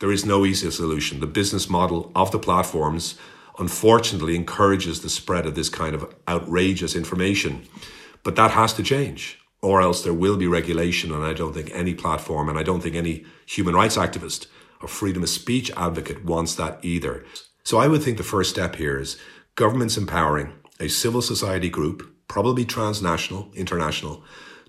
There 0.00 0.12
is 0.12 0.24
no 0.24 0.46
easy 0.46 0.70
solution. 0.70 1.20
The 1.20 1.26
business 1.26 1.68
model 1.68 2.12
of 2.14 2.30
the 2.30 2.38
platforms 2.38 3.16
unfortunately 3.58 4.36
encourages 4.36 5.00
the 5.00 5.10
spread 5.10 5.44
of 5.44 5.54
this 5.54 5.68
kind 5.68 5.94
of 5.94 6.14
outrageous 6.28 6.94
information. 6.94 7.66
But 8.22 8.36
that 8.36 8.52
has 8.52 8.72
to 8.74 8.82
change, 8.82 9.38
or 9.60 9.82
else 9.82 10.02
there 10.02 10.14
will 10.14 10.36
be 10.36 10.46
regulation. 10.46 11.12
And 11.12 11.24
I 11.24 11.32
don't 11.32 11.52
think 11.52 11.70
any 11.72 11.94
platform, 11.94 12.48
and 12.48 12.58
I 12.58 12.62
don't 12.62 12.80
think 12.80 12.96
any 12.96 13.24
human 13.44 13.74
rights 13.74 13.96
activist 13.96 14.46
or 14.80 14.88
freedom 14.88 15.22
of 15.22 15.28
speech 15.28 15.70
advocate 15.76 16.24
wants 16.24 16.54
that 16.54 16.78
either. 16.82 17.24
So 17.62 17.78
I 17.78 17.88
would 17.88 18.02
think 18.02 18.16
the 18.16 18.22
first 18.22 18.50
step 18.50 18.76
here 18.76 18.98
is 18.98 19.18
governments 19.54 19.96
empowering 19.96 20.52
a 20.78 20.88
civil 20.88 21.22
society 21.22 21.68
group, 21.68 22.10
probably 22.28 22.64
transnational, 22.64 23.50
international, 23.54 24.24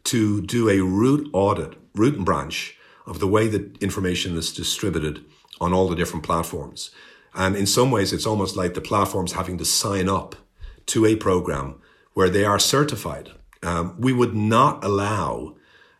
to 0.05 0.41
do 0.41 0.69
a 0.69 0.81
root 0.81 1.29
audit, 1.33 1.75
root 1.95 2.15
and 2.15 2.25
branch 2.25 2.77
of 3.05 3.19
the 3.19 3.27
way 3.27 3.47
that 3.47 3.81
information 3.81 4.37
is 4.37 4.53
distributed 4.53 5.23
on 5.59 5.73
all 5.73 5.87
the 5.87 5.95
different 5.95 6.25
platforms. 6.25 6.91
And 7.33 7.55
in 7.55 7.65
some 7.65 7.91
ways, 7.91 8.11
it's 8.11 8.25
almost 8.25 8.55
like 8.55 8.73
the 8.73 8.81
platforms 8.81 9.33
having 9.33 9.57
to 9.57 9.65
sign 9.65 10.09
up 10.09 10.35
to 10.87 11.05
a 11.05 11.15
program 11.15 11.79
where 12.13 12.29
they 12.29 12.43
are 12.43 12.59
certified. 12.59 13.31
Um, 13.63 13.95
we 13.97 14.11
would 14.11 14.35
not 14.35 14.83
allow 14.83 15.55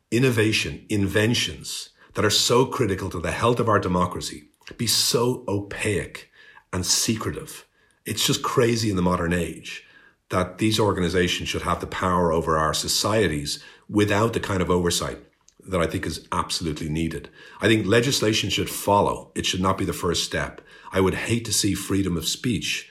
innovation, 0.10 0.86
inventions 0.90 1.90
that 2.16 2.26
are 2.26 2.30
so 2.30 2.66
critical 2.66 3.10
to 3.10 3.20
the 3.20 3.32
health 3.32 3.60
of 3.60 3.70
our 3.70 3.80
democracy 3.80 4.50
be 4.78 4.88
so 4.88 5.44
opaque 5.48 6.31
and 6.74 6.86
secretive. 6.86 7.66
It's 8.06 8.26
just 8.26 8.44
crazy 8.44 8.90
in 8.90 8.96
the 8.96 9.02
modern 9.02 9.34
age 9.34 9.86
that 10.30 10.58
these 10.58 10.80
organizations 10.80 11.50
should 11.50 11.62
have 11.64 11.82
the 11.82 11.88
power 11.88 12.32
over 12.32 12.58
our 12.58 12.74
societies 12.74 13.64
without 13.90 14.34
the 14.34 14.40
kind 14.40 14.62
of 14.62 14.72
oversight 14.72 15.20
that 15.68 15.82
I 15.82 15.86
think 15.86 16.06
is 16.06 16.28
absolutely 16.32 16.90
needed. 16.90 17.30
I 17.60 17.68
think 17.68 17.86
legislation 17.86 18.50
should 18.50 18.70
follow. 18.70 19.32
It 19.36 19.46
should 19.46 19.62
not 19.62 19.78
be 19.78 19.86
the 19.86 19.94
first 19.94 20.24
step. 20.24 20.62
I 20.92 21.02
would 21.02 21.14
hate 21.14 21.46
to 21.46 21.54
see 21.54 21.74
freedom 21.74 22.18
of 22.18 22.28
speech 22.28 22.90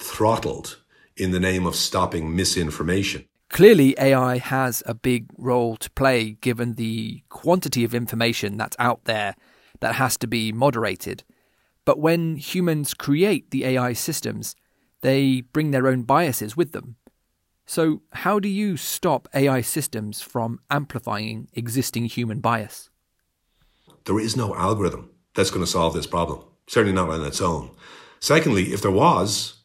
throttled 0.00 0.78
in 1.16 1.30
the 1.30 1.40
name 1.40 1.66
of 1.66 1.76
stopping 1.76 2.34
misinformation. 2.34 3.26
Clearly, 3.50 3.94
AI 3.98 4.38
has 4.38 4.82
a 4.86 4.94
big 4.94 5.26
role 5.36 5.76
to 5.76 5.90
play 5.90 6.32
given 6.40 6.74
the 6.74 7.22
quantity 7.28 7.84
of 7.84 7.94
information 7.94 8.56
that's 8.56 8.76
out 8.78 9.04
there 9.04 9.34
that 9.80 9.96
has 9.96 10.16
to 10.18 10.26
be 10.26 10.52
moderated. 10.52 11.22
But 11.84 11.98
when 11.98 12.36
humans 12.36 12.94
create 12.94 13.50
the 13.50 13.64
AI 13.64 13.92
systems, 13.92 14.54
they 15.00 15.40
bring 15.40 15.70
their 15.70 15.88
own 15.88 16.02
biases 16.02 16.56
with 16.56 16.72
them. 16.72 16.96
So, 17.66 18.02
how 18.12 18.38
do 18.38 18.48
you 18.48 18.76
stop 18.76 19.28
AI 19.34 19.60
systems 19.60 20.20
from 20.20 20.60
amplifying 20.70 21.48
existing 21.52 22.06
human 22.06 22.40
bias? 22.40 22.90
There 24.04 24.18
is 24.18 24.36
no 24.36 24.54
algorithm 24.54 25.10
that's 25.34 25.50
going 25.50 25.64
to 25.64 25.70
solve 25.70 25.94
this 25.94 26.06
problem, 26.06 26.40
certainly 26.66 26.94
not 26.94 27.08
on 27.10 27.24
its 27.24 27.40
own. 27.40 27.70
Secondly, 28.20 28.72
if 28.72 28.82
there 28.82 28.90
was, 28.90 29.62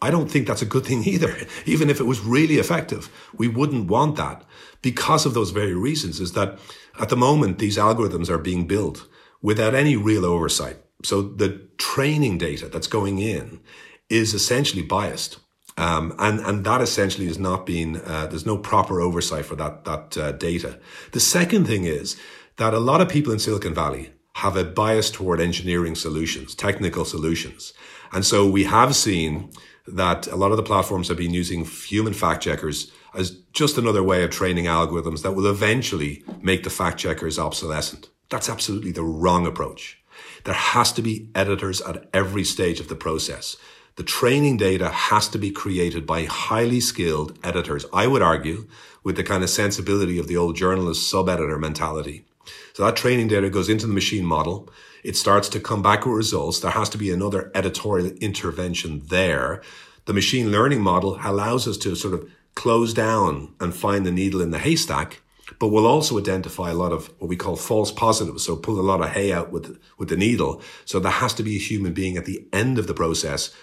I 0.00 0.10
don't 0.10 0.30
think 0.30 0.46
that's 0.46 0.62
a 0.62 0.66
good 0.66 0.84
thing 0.84 1.04
either. 1.04 1.36
Even 1.66 1.90
if 1.90 2.00
it 2.00 2.04
was 2.04 2.20
really 2.20 2.56
effective, 2.56 3.10
we 3.36 3.48
wouldn't 3.48 3.88
want 3.88 4.16
that 4.16 4.44
because 4.82 5.24
of 5.24 5.34
those 5.34 5.50
very 5.50 5.74
reasons 5.74 6.20
is 6.20 6.32
that 6.32 6.58
at 7.00 7.08
the 7.08 7.16
moment, 7.16 7.58
these 7.58 7.78
algorithms 7.78 8.28
are 8.28 8.38
being 8.38 8.66
built 8.66 9.06
without 9.40 9.74
any 9.74 9.96
real 9.96 10.26
oversight. 10.26 10.76
So 11.02 11.22
the 11.22 11.68
training 11.78 12.38
data 12.38 12.68
that's 12.68 12.86
going 12.86 13.18
in 13.18 13.60
is 14.08 14.34
essentially 14.34 14.82
biased. 14.82 15.38
Um, 15.78 16.14
and 16.18 16.40
and 16.40 16.64
that 16.64 16.82
essentially 16.82 17.26
is 17.26 17.38
not 17.38 17.64
being 17.64 17.96
uh, 17.96 18.26
there's 18.26 18.44
no 18.44 18.58
proper 18.58 19.00
oversight 19.00 19.46
for 19.46 19.56
that 19.56 19.84
that 19.84 20.16
uh, 20.18 20.32
data. 20.32 20.78
The 21.12 21.20
second 21.20 21.66
thing 21.66 21.84
is 21.84 22.16
that 22.56 22.74
a 22.74 22.78
lot 22.78 23.00
of 23.00 23.08
people 23.08 23.32
in 23.32 23.38
Silicon 23.38 23.74
Valley 23.74 24.12
have 24.34 24.56
a 24.56 24.64
bias 24.64 25.10
toward 25.10 25.40
engineering 25.40 25.94
solutions, 25.94 26.54
technical 26.54 27.06
solutions, 27.06 27.72
and 28.12 28.24
so 28.24 28.46
we 28.46 28.64
have 28.64 28.94
seen 28.94 29.50
that 29.86 30.26
a 30.26 30.36
lot 30.36 30.50
of 30.50 30.58
the 30.58 30.62
platforms 30.62 31.08
have 31.08 31.16
been 31.16 31.34
using 31.34 31.64
human 31.64 32.12
fact 32.12 32.42
checkers 32.42 32.92
as 33.14 33.30
just 33.52 33.78
another 33.78 34.02
way 34.02 34.22
of 34.22 34.30
training 34.30 34.66
algorithms 34.66 35.22
that 35.22 35.32
will 35.32 35.46
eventually 35.46 36.22
make 36.40 36.64
the 36.64 36.70
fact 36.70 36.98
checkers 36.98 37.38
obsolescent. 37.38 38.08
That's 38.28 38.48
absolutely 38.48 38.92
the 38.92 39.02
wrong 39.02 39.46
approach. 39.46 40.01
There 40.44 40.54
has 40.54 40.92
to 40.92 41.02
be 41.02 41.28
editors 41.34 41.80
at 41.80 42.08
every 42.12 42.44
stage 42.44 42.80
of 42.80 42.88
the 42.88 42.96
process. 42.96 43.56
The 43.96 44.02
training 44.02 44.56
data 44.56 44.88
has 44.88 45.28
to 45.28 45.38
be 45.38 45.50
created 45.50 46.06
by 46.06 46.24
highly 46.24 46.80
skilled 46.80 47.38
editors. 47.44 47.84
I 47.92 48.06
would 48.06 48.22
argue 48.22 48.66
with 49.04 49.16
the 49.16 49.22
kind 49.22 49.42
of 49.42 49.50
sensibility 49.50 50.18
of 50.18 50.28
the 50.28 50.36
old 50.36 50.56
journalist 50.56 51.08
sub-editor 51.10 51.58
mentality. 51.58 52.24
So 52.72 52.84
that 52.84 52.96
training 52.96 53.28
data 53.28 53.50
goes 53.50 53.68
into 53.68 53.86
the 53.86 53.92
machine 53.92 54.24
model. 54.24 54.68
It 55.04 55.16
starts 55.16 55.48
to 55.50 55.60
come 55.60 55.82
back 55.82 56.06
with 56.06 56.16
results. 56.16 56.60
There 56.60 56.70
has 56.70 56.88
to 56.90 56.98
be 56.98 57.10
another 57.10 57.50
editorial 57.54 58.12
intervention 58.20 59.02
there. 59.06 59.62
The 60.06 60.14
machine 60.14 60.50
learning 60.50 60.80
model 60.80 61.18
allows 61.22 61.68
us 61.68 61.76
to 61.78 61.94
sort 61.94 62.14
of 62.14 62.28
close 62.54 62.94
down 62.94 63.54
and 63.60 63.74
find 63.74 64.06
the 64.06 64.10
needle 64.10 64.40
in 64.40 64.50
the 64.50 64.58
haystack, 64.58 65.20
but 65.58 65.68
we'll 65.68 65.86
also 65.86 66.18
identify 66.18 66.70
a 66.70 66.74
lot 66.74 66.92
of 66.92 67.08
what 67.18 67.28
we 67.28 67.36
call 67.36 67.56
false 67.56 67.90
positives. 67.90 68.44
So 68.44 68.56
pull 68.56 68.78
a 68.78 68.82
lot 68.82 69.00
of 69.00 69.10
hay 69.10 69.32
out 69.32 69.50
with, 69.50 69.78
with 69.98 70.08
the 70.08 70.16
needle. 70.16 70.62
So 70.84 71.00
there 71.00 71.12
has 71.12 71.34
to 71.34 71.42
be 71.42 71.56
a 71.56 71.60
human 71.60 71.92
being 71.92 72.16
at 72.16 72.24
the 72.24 72.46
end 72.52 72.78
of 72.78 72.86
the 72.86 72.94
process 72.94 73.54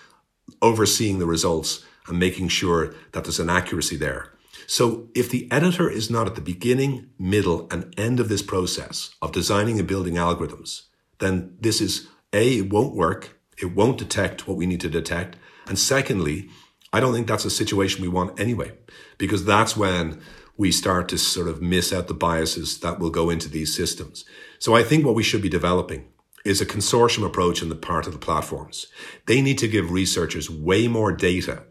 overseeing 0.62 1.20
the 1.20 1.26
results 1.26 1.84
and 2.08 2.20
making 2.20 2.50
sure 2.50 2.94
that 3.12 3.24
there's 3.24 3.40
an 3.40 3.50
accuracy 3.50 3.96
there. 3.96 4.34
So 4.68 5.10
if 5.16 5.30
the 5.30 5.48
editor 5.52 5.90
is 5.90 6.10
not 6.10 6.28
at 6.28 6.36
the 6.36 6.42
beginning, 6.42 7.10
middle, 7.18 7.68
and 7.72 7.94
end 7.98 8.20
of 8.20 8.30
this 8.30 8.42
process 8.42 9.16
of 9.22 9.32
designing 9.32 9.80
and 9.80 9.88
building 9.88 10.16
algorithms, 10.16 10.84
then 11.20 11.56
this 11.60 11.82
is 11.82 12.08
A, 12.34 12.60
it 12.60 12.70
won't 12.70 12.96
work. 12.96 13.40
It 13.58 13.76
won't 13.76 13.98
detect 13.98 14.48
what 14.48 14.58
we 14.58 14.66
need 14.66 14.82
to 14.82 14.90
detect. 14.90 15.38
And 15.68 15.78
secondly, 15.78 16.50
I 16.94 17.00
don't 17.00 17.14
think 17.14 17.28
that's 17.28 17.46
a 17.46 17.52
situation 17.52 18.02
we 18.02 18.08
want 18.08 18.40
anyway, 18.40 18.72
because 19.18 19.46
that's 19.46 19.78
when 19.78 20.22
we 20.60 20.74
start 20.74 21.08
to 21.08 21.18
sort 21.18 21.48
of 21.48 21.62
miss 21.62 21.94
out 21.94 22.10
the 22.10 22.14
biases 22.14 22.80
that 22.82 23.00
will 23.00 23.10
go 23.10 23.30
into 23.30 23.48
these 23.48 23.74
systems. 23.74 24.26
So 24.60 24.76
I 24.76 24.84
think 24.84 25.06
what 25.06 25.16
we 25.16 25.24
should 25.24 25.42
be 25.42 25.48
developing 25.48 26.10
is 26.44 26.60
a 26.60 26.66
consortium 26.66 27.26
approach 27.26 27.64
on 27.64 27.70
the 27.70 27.76
part 27.76 28.08
of 28.08 28.12
the 28.12 28.20
platforms. 28.20 28.88
They 29.26 29.42
need 29.42 29.58
to 29.60 29.70
give 29.70 29.90
researchers 29.90 30.50
way 30.50 30.90
more 30.90 31.14
data 31.14 31.64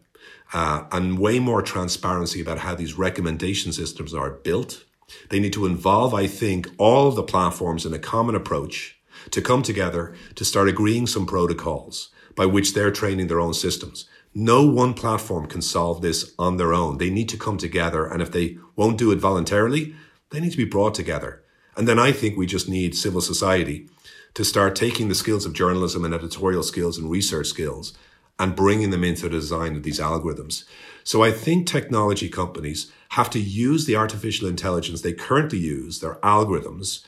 uh, 0.53 0.85
and 0.91 1.19
way 1.19 1.37
more 1.37 1.61
transparency 1.61 2.41
about 2.41 2.57
how 2.57 2.73
these 2.73 2.97
recommendation 2.97 3.71
systems 3.71 4.11
are 4.11 4.31
built. 4.31 4.83
They 5.29 5.39
need 5.39 5.53
to 5.53 5.67
involve, 5.67 6.15
I 6.15 6.25
think, 6.25 6.67
all 6.79 7.11
the 7.11 7.21
platforms 7.21 7.85
in 7.85 7.93
a 7.93 7.99
common 7.99 8.33
approach 8.33 8.99
to 9.29 9.41
come 9.41 9.61
together 9.61 10.15
to 10.33 10.43
start 10.43 10.67
agreeing 10.67 11.05
some 11.05 11.27
protocols 11.27 12.09
by 12.35 12.47
which 12.47 12.73
they're 12.73 12.89
training 12.89 13.27
their 13.27 13.39
own 13.39 13.53
systems. 13.53 14.09
No 14.39 14.65
one 14.65 14.93
platform 14.93 15.47
can 15.47 15.61
solve 15.61 16.01
this 16.01 16.33
on 16.39 16.55
their 16.55 16.73
own. 16.73 16.97
They 16.97 17.09
need 17.09 17.27
to 17.27 17.37
come 17.37 17.57
together. 17.57 18.05
And 18.05 18.21
if 18.21 18.31
they 18.31 18.57
won't 18.77 18.97
do 18.97 19.11
it 19.11 19.19
voluntarily, 19.19 19.93
they 20.29 20.39
need 20.39 20.51
to 20.51 20.57
be 20.57 20.63
brought 20.63 20.93
together. 20.93 21.43
And 21.75 21.89
then 21.89 21.99
I 21.99 22.13
think 22.13 22.37
we 22.37 22.45
just 22.45 22.69
need 22.69 22.95
civil 22.95 23.19
society 23.19 23.89
to 24.35 24.45
start 24.45 24.77
taking 24.77 25.09
the 25.09 25.13
skills 25.13 25.45
of 25.45 25.51
journalism 25.51 26.05
and 26.05 26.13
editorial 26.13 26.63
skills 26.63 26.97
and 26.97 27.11
research 27.11 27.47
skills 27.47 27.91
and 28.39 28.55
bringing 28.55 28.91
them 28.91 29.03
into 29.03 29.23
the 29.23 29.29
design 29.29 29.75
of 29.75 29.83
these 29.83 29.99
algorithms. 29.99 30.63
So 31.03 31.21
I 31.21 31.31
think 31.31 31.67
technology 31.67 32.29
companies 32.29 32.89
have 33.09 33.29
to 33.31 33.39
use 33.41 33.87
the 33.87 33.97
artificial 33.97 34.47
intelligence 34.47 35.01
they 35.01 35.11
currently 35.11 35.59
use, 35.59 35.99
their 35.99 36.15
algorithms, 36.15 37.03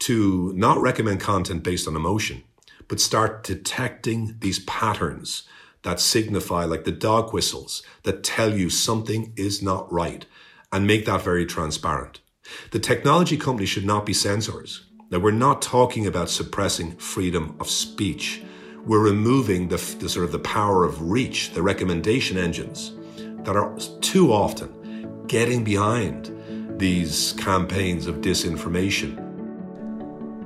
to 0.00 0.52
not 0.54 0.82
recommend 0.82 1.20
content 1.20 1.62
based 1.62 1.88
on 1.88 1.96
emotion, 1.96 2.44
but 2.88 3.00
start 3.00 3.42
detecting 3.42 4.36
these 4.40 4.58
patterns 4.58 5.44
that 5.84 6.00
signify, 6.00 6.64
like 6.64 6.84
the 6.84 6.92
dog 6.92 7.32
whistles, 7.32 7.82
that 8.02 8.24
tell 8.24 8.58
you 8.58 8.68
something 8.68 9.32
is 9.36 9.62
not 9.62 9.90
right 9.92 10.26
and 10.72 10.86
make 10.86 11.06
that 11.06 11.22
very 11.22 11.46
transparent. 11.46 12.20
The 12.72 12.78
technology 12.78 13.36
companies 13.36 13.68
should 13.68 13.86
not 13.86 14.04
be 14.04 14.12
censors. 14.12 14.86
Now, 15.10 15.18
we're 15.20 15.30
not 15.30 15.62
talking 15.62 16.06
about 16.06 16.28
suppressing 16.28 16.96
freedom 16.96 17.56
of 17.60 17.70
speech. 17.70 18.42
We're 18.84 19.04
removing 19.04 19.68
the, 19.68 19.76
the 19.98 20.08
sort 20.08 20.24
of 20.24 20.32
the 20.32 20.38
power 20.40 20.84
of 20.84 21.10
reach, 21.10 21.52
the 21.52 21.62
recommendation 21.62 22.36
engines 22.36 22.92
that 23.44 23.56
are 23.56 23.78
too 24.00 24.32
often 24.32 25.26
getting 25.26 25.64
behind 25.64 26.32
these 26.78 27.34
campaigns 27.38 28.06
of 28.06 28.16
disinformation. 28.16 29.20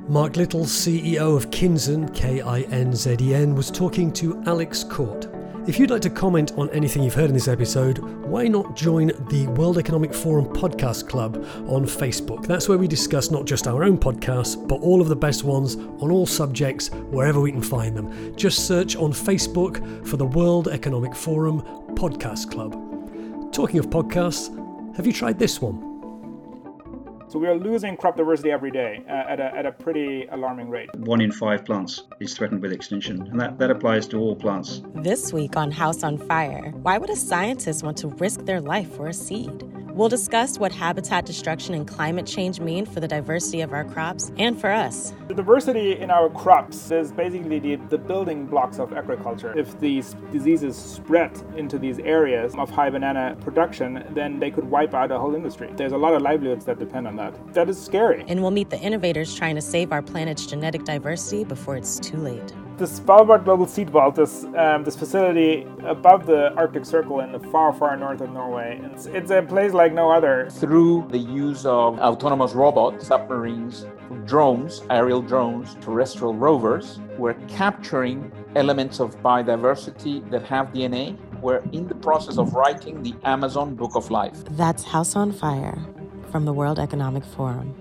Mark 0.08 0.36
Little, 0.36 0.64
CEO 0.64 1.36
of 1.36 1.50
Kinzen, 1.50 2.14
K 2.14 2.40
I 2.40 2.60
N 2.62 2.94
Z 2.94 3.18
E 3.20 3.34
N, 3.34 3.54
was 3.54 3.70
talking 3.70 4.10
to 4.14 4.42
Alex 4.46 4.82
Court. 4.82 5.28
If 5.66 5.78
you'd 5.78 5.90
like 5.90 6.00
to 6.00 6.08
comment 6.08 6.52
on 6.56 6.70
anything 6.70 7.02
you've 7.02 7.12
heard 7.12 7.28
in 7.28 7.34
this 7.34 7.46
episode, 7.46 7.98
why 7.98 8.48
not 8.48 8.74
join 8.74 9.08
the 9.28 9.46
World 9.48 9.76
Economic 9.76 10.14
Forum 10.14 10.46
Podcast 10.46 11.10
Club 11.10 11.36
on 11.68 11.84
Facebook? 11.84 12.46
That's 12.46 12.70
where 12.70 12.78
we 12.78 12.88
discuss 12.88 13.30
not 13.30 13.44
just 13.44 13.68
our 13.68 13.84
own 13.84 13.98
podcasts, 13.98 14.56
but 14.66 14.76
all 14.76 15.02
of 15.02 15.08
the 15.08 15.16
best 15.16 15.44
ones 15.44 15.76
on 15.76 16.10
all 16.10 16.24
subjects, 16.24 16.88
wherever 17.10 17.38
we 17.38 17.52
can 17.52 17.60
find 17.60 17.94
them. 17.94 18.34
Just 18.34 18.66
search 18.66 18.96
on 18.96 19.12
Facebook 19.12 20.06
for 20.06 20.16
the 20.16 20.24
World 20.24 20.68
Economic 20.68 21.14
Forum 21.14 21.60
Podcast 21.96 22.50
Club. 22.50 22.72
Talking 23.52 23.78
of 23.78 23.90
podcasts, 23.90 24.48
have 24.96 25.06
you 25.06 25.12
tried 25.12 25.38
this 25.38 25.60
one? 25.60 25.87
So 27.28 27.38
we 27.38 27.46
are 27.46 27.54
losing 27.54 27.94
crop 27.94 28.16
diversity 28.16 28.50
every 28.50 28.70
day 28.70 29.04
uh, 29.06 29.12
at, 29.12 29.38
a, 29.38 29.54
at 29.54 29.66
a 29.66 29.72
pretty 29.72 30.26
alarming 30.32 30.70
rate. 30.70 30.88
One 30.96 31.20
in 31.20 31.30
five 31.30 31.62
plants 31.62 32.04
is 32.20 32.34
threatened 32.34 32.62
with 32.62 32.72
extinction, 32.72 33.20
and 33.20 33.38
that, 33.38 33.58
that 33.58 33.70
applies 33.70 34.06
to 34.08 34.18
all 34.18 34.34
plants. 34.34 34.80
This 34.94 35.30
week 35.30 35.54
on 35.54 35.70
House 35.70 36.02
on 36.02 36.16
Fire, 36.16 36.70
why 36.80 36.96
would 36.96 37.10
a 37.10 37.16
scientist 37.16 37.82
want 37.82 37.98
to 37.98 38.08
risk 38.08 38.46
their 38.46 38.62
life 38.62 38.90
for 38.96 39.08
a 39.08 39.12
seed? 39.12 39.62
We'll 39.98 40.08
discuss 40.08 40.60
what 40.60 40.70
habitat 40.70 41.26
destruction 41.26 41.74
and 41.74 41.86
climate 41.86 42.24
change 42.24 42.60
mean 42.60 42.86
for 42.86 43.00
the 43.00 43.08
diversity 43.08 43.62
of 43.62 43.72
our 43.72 43.84
crops 43.84 44.30
and 44.38 44.58
for 44.58 44.70
us. 44.70 45.12
The 45.26 45.34
diversity 45.34 45.98
in 45.98 46.08
our 46.08 46.30
crops 46.30 46.92
is 46.92 47.10
basically 47.10 47.58
the, 47.58 47.74
the 47.88 47.98
building 47.98 48.46
blocks 48.46 48.78
of 48.78 48.92
agriculture. 48.92 49.58
If 49.58 49.80
these 49.80 50.14
diseases 50.30 50.76
spread 50.76 51.36
into 51.56 51.80
these 51.80 51.98
areas 51.98 52.54
of 52.56 52.70
high 52.70 52.90
banana 52.90 53.36
production, 53.40 54.06
then 54.10 54.38
they 54.38 54.52
could 54.52 54.70
wipe 54.70 54.94
out 54.94 55.10
a 55.10 55.18
whole 55.18 55.34
industry. 55.34 55.68
There's 55.74 55.90
a 55.90 55.98
lot 55.98 56.14
of 56.14 56.22
livelihoods 56.22 56.64
that 56.66 56.78
depend 56.78 57.08
on 57.08 57.16
that. 57.18 57.54
That 57.54 57.68
is 57.68 57.80
scary. 57.80 58.24
And 58.28 58.40
we'll 58.40 58.50
meet 58.50 58.70
the 58.70 58.80
innovators 58.80 59.34
trying 59.34 59.56
to 59.56 59.60
save 59.60 59.92
our 59.92 60.02
planet's 60.02 60.46
genetic 60.46 60.84
diversity 60.84 61.44
before 61.44 61.76
it's 61.76 61.98
too 61.98 62.16
late. 62.16 62.54
The 62.78 62.84
Svalbard 62.84 63.44
Global 63.44 63.66
Seed 63.66 63.90
Vault, 63.90 64.14
this, 64.14 64.44
um, 64.56 64.84
this 64.84 64.94
facility 64.94 65.66
above 65.84 66.26
the 66.26 66.52
Arctic 66.54 66.84
Circle 66.84 67.20
in 67.20 67.32
the 67.32 67.40
far, 67.40 67.72
far 67.72 67.96
north 67.96 68.20
of 68.20 68.30
Norway, 68.30 68.80
it's, 68.84 69.06
it's 69.06 69.32
a 69.32 69.42
place 69.42 69.72
like 69.72 69.92
no 69.92 70.12
other. 70.12 70.48
Through 70.48 71.08
the 71.10 71.18
use 71.18 71.66
of 71.66 71.98
autonomous 71.98 72.52
robots, 72.52 73.08
submarines, 73.08 73.84
drones, 74.26 74.82
aerial 74.90 75.22
drones, 75.22 75.76
terrestrial 75.80 76.34
rovers, 76.34 77.00
we're 77.18 77.34
capturing 77.48 78.30
elements 78.54 79.00
of 79.00 79.20
biodiversity 79.22 80.28
that 80.30 80.44
have 80.44 80.68
DNA. 80.68 81.18
We're 81.40 81.64
in 81.72 81.88
the 81.88 81.96
process 81.96 82.38
of 82.38 82.54
writing 82.54 83.02
the 83.02 83.14
Amazon 83.24 83.74
Book 83.74 83.96
of 83.96 84.08
Life. 84.12 84.44
That's 84.50 84.84
House 84.84 85.16
on 85.16 85.32
Fire 85.32 85.84
from 86.30 86.44
the 86.44 86.52
World 86.52 86.78
Economic 86.78 87.24
Forum. 87.24 87.74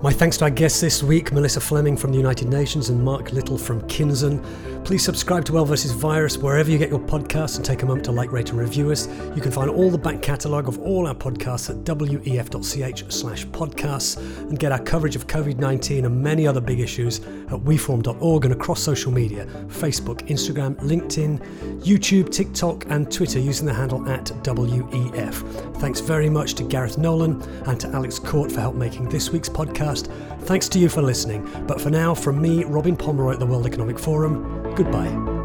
My 0.00 0.12
thanks 0.12 0.36
to 0.36 0.44
our 0.44 0.50
guests 0.50 0.80
this 0.80 1.02
week, 1.02 1.32
Melissa 1.32 1.60
Fleming 1.60 1.96
from 1.96 2.12
the 2.12 2.18
United 2.18 2.48
Nations 2.48 2.88
and 2.88 3.04
Mark 3.04 3.32
Little 3.32 3.58
from 3.58 3.80
Kinzen. 3.82 4.44
Please 4.84 5.04
subscribe 5.04 5.44
to 5.44 5.52
World 5.52 5.68
vs. 5.68 5.92
Virus 5.92 6.38
wherever 6.38 6.70
you 6.70 6.78
get 6.78 6.88
your 6.88 6.98
podcasts 6.98 7.56
and 7.56 7.64
take 7.64 7.82
a 7.82 7.86
moment 7.86 8.06
to 8.06 8.12
like, 8.12 8.32
rate, 8.32 8.50
and 8.50 8.58
review 8.58 8.90
us. 8.90 9.06
You 9.34 9.42
can 9.42 9.52
find 9.52 9.68
all 9.68 9.90
the 9.90 9.98
back 9.98 10.22
catalogue 10.22 10.66
of 10.66 10.78
all 10.78 11.06
our 11.06 11.14
podcasts 11.14 11.68
at 11.68 11.76
wef.ch 11.84 13.12
slash 13.12 13.46
podcasts 13.48 14.16
and 14.16 14.58
get 14.58 14.72
our 14.72 14.78
coverage 14.78 15.14
of 15.14 15.26
COVID 15.26 15.58
19 15.58 16.06
and 16.06 16.22
many 16.22 16.46
other 16.46 16.62
big 16.62 16.80
issues 16.80 17.18
at 17.18 17.60
weforum.org 17.64 18.44
and 18.44 18.54
across 18.54 18.80
social 18.80 19.12
media 19.12 19.44
Facebook, 19.66 20.26
Instagram, 20.28 20.74
LinkedIn, 20.76 21.38
YouTube, 21.82 22.30
TikTok, 22.32 22.86
and 22.88 23.12
Twitter 23.12 23.38
using 23.38 23.66
the 23.66 23.74
handle 23.74 24.08
at 24.08 24.26
WEF. 24.42 25.76
Thanks 25.76 26.00
very 26.00 26.30
much 26.30 26.54
to 26.54 26.62
Gareth 26.62 26.96
Nolan 26.96 27.42
and 27.66 27.78
to 27.80 27.88
Alex 27.88 28.18
Court 28.18 28.50
for 28.50 28.60
help 28.60 28.74
making 28.74 29.10
this 29.10 29.30
week's 29.30 29.50
podcast. 29.50 30.10
Thanks 30.42 30.68
to 30.70 30.78
you 30.78 30.88
for 30.88 31.02
listening. 31.02 31.46
But 31.66 31.78
for 31.78 31.90
now, 31.90 32.14
from 32.14 32.40
me, 32.40 32.64
Robin 32.64 32.96
Pomeroy 32.96 33.34
at 33.34 33.38
the 33.38 33.46
World 33.46 33.66
Economic 33.66 33.98
Forum, 33.98 34.74
goodbye. 34.78 35.37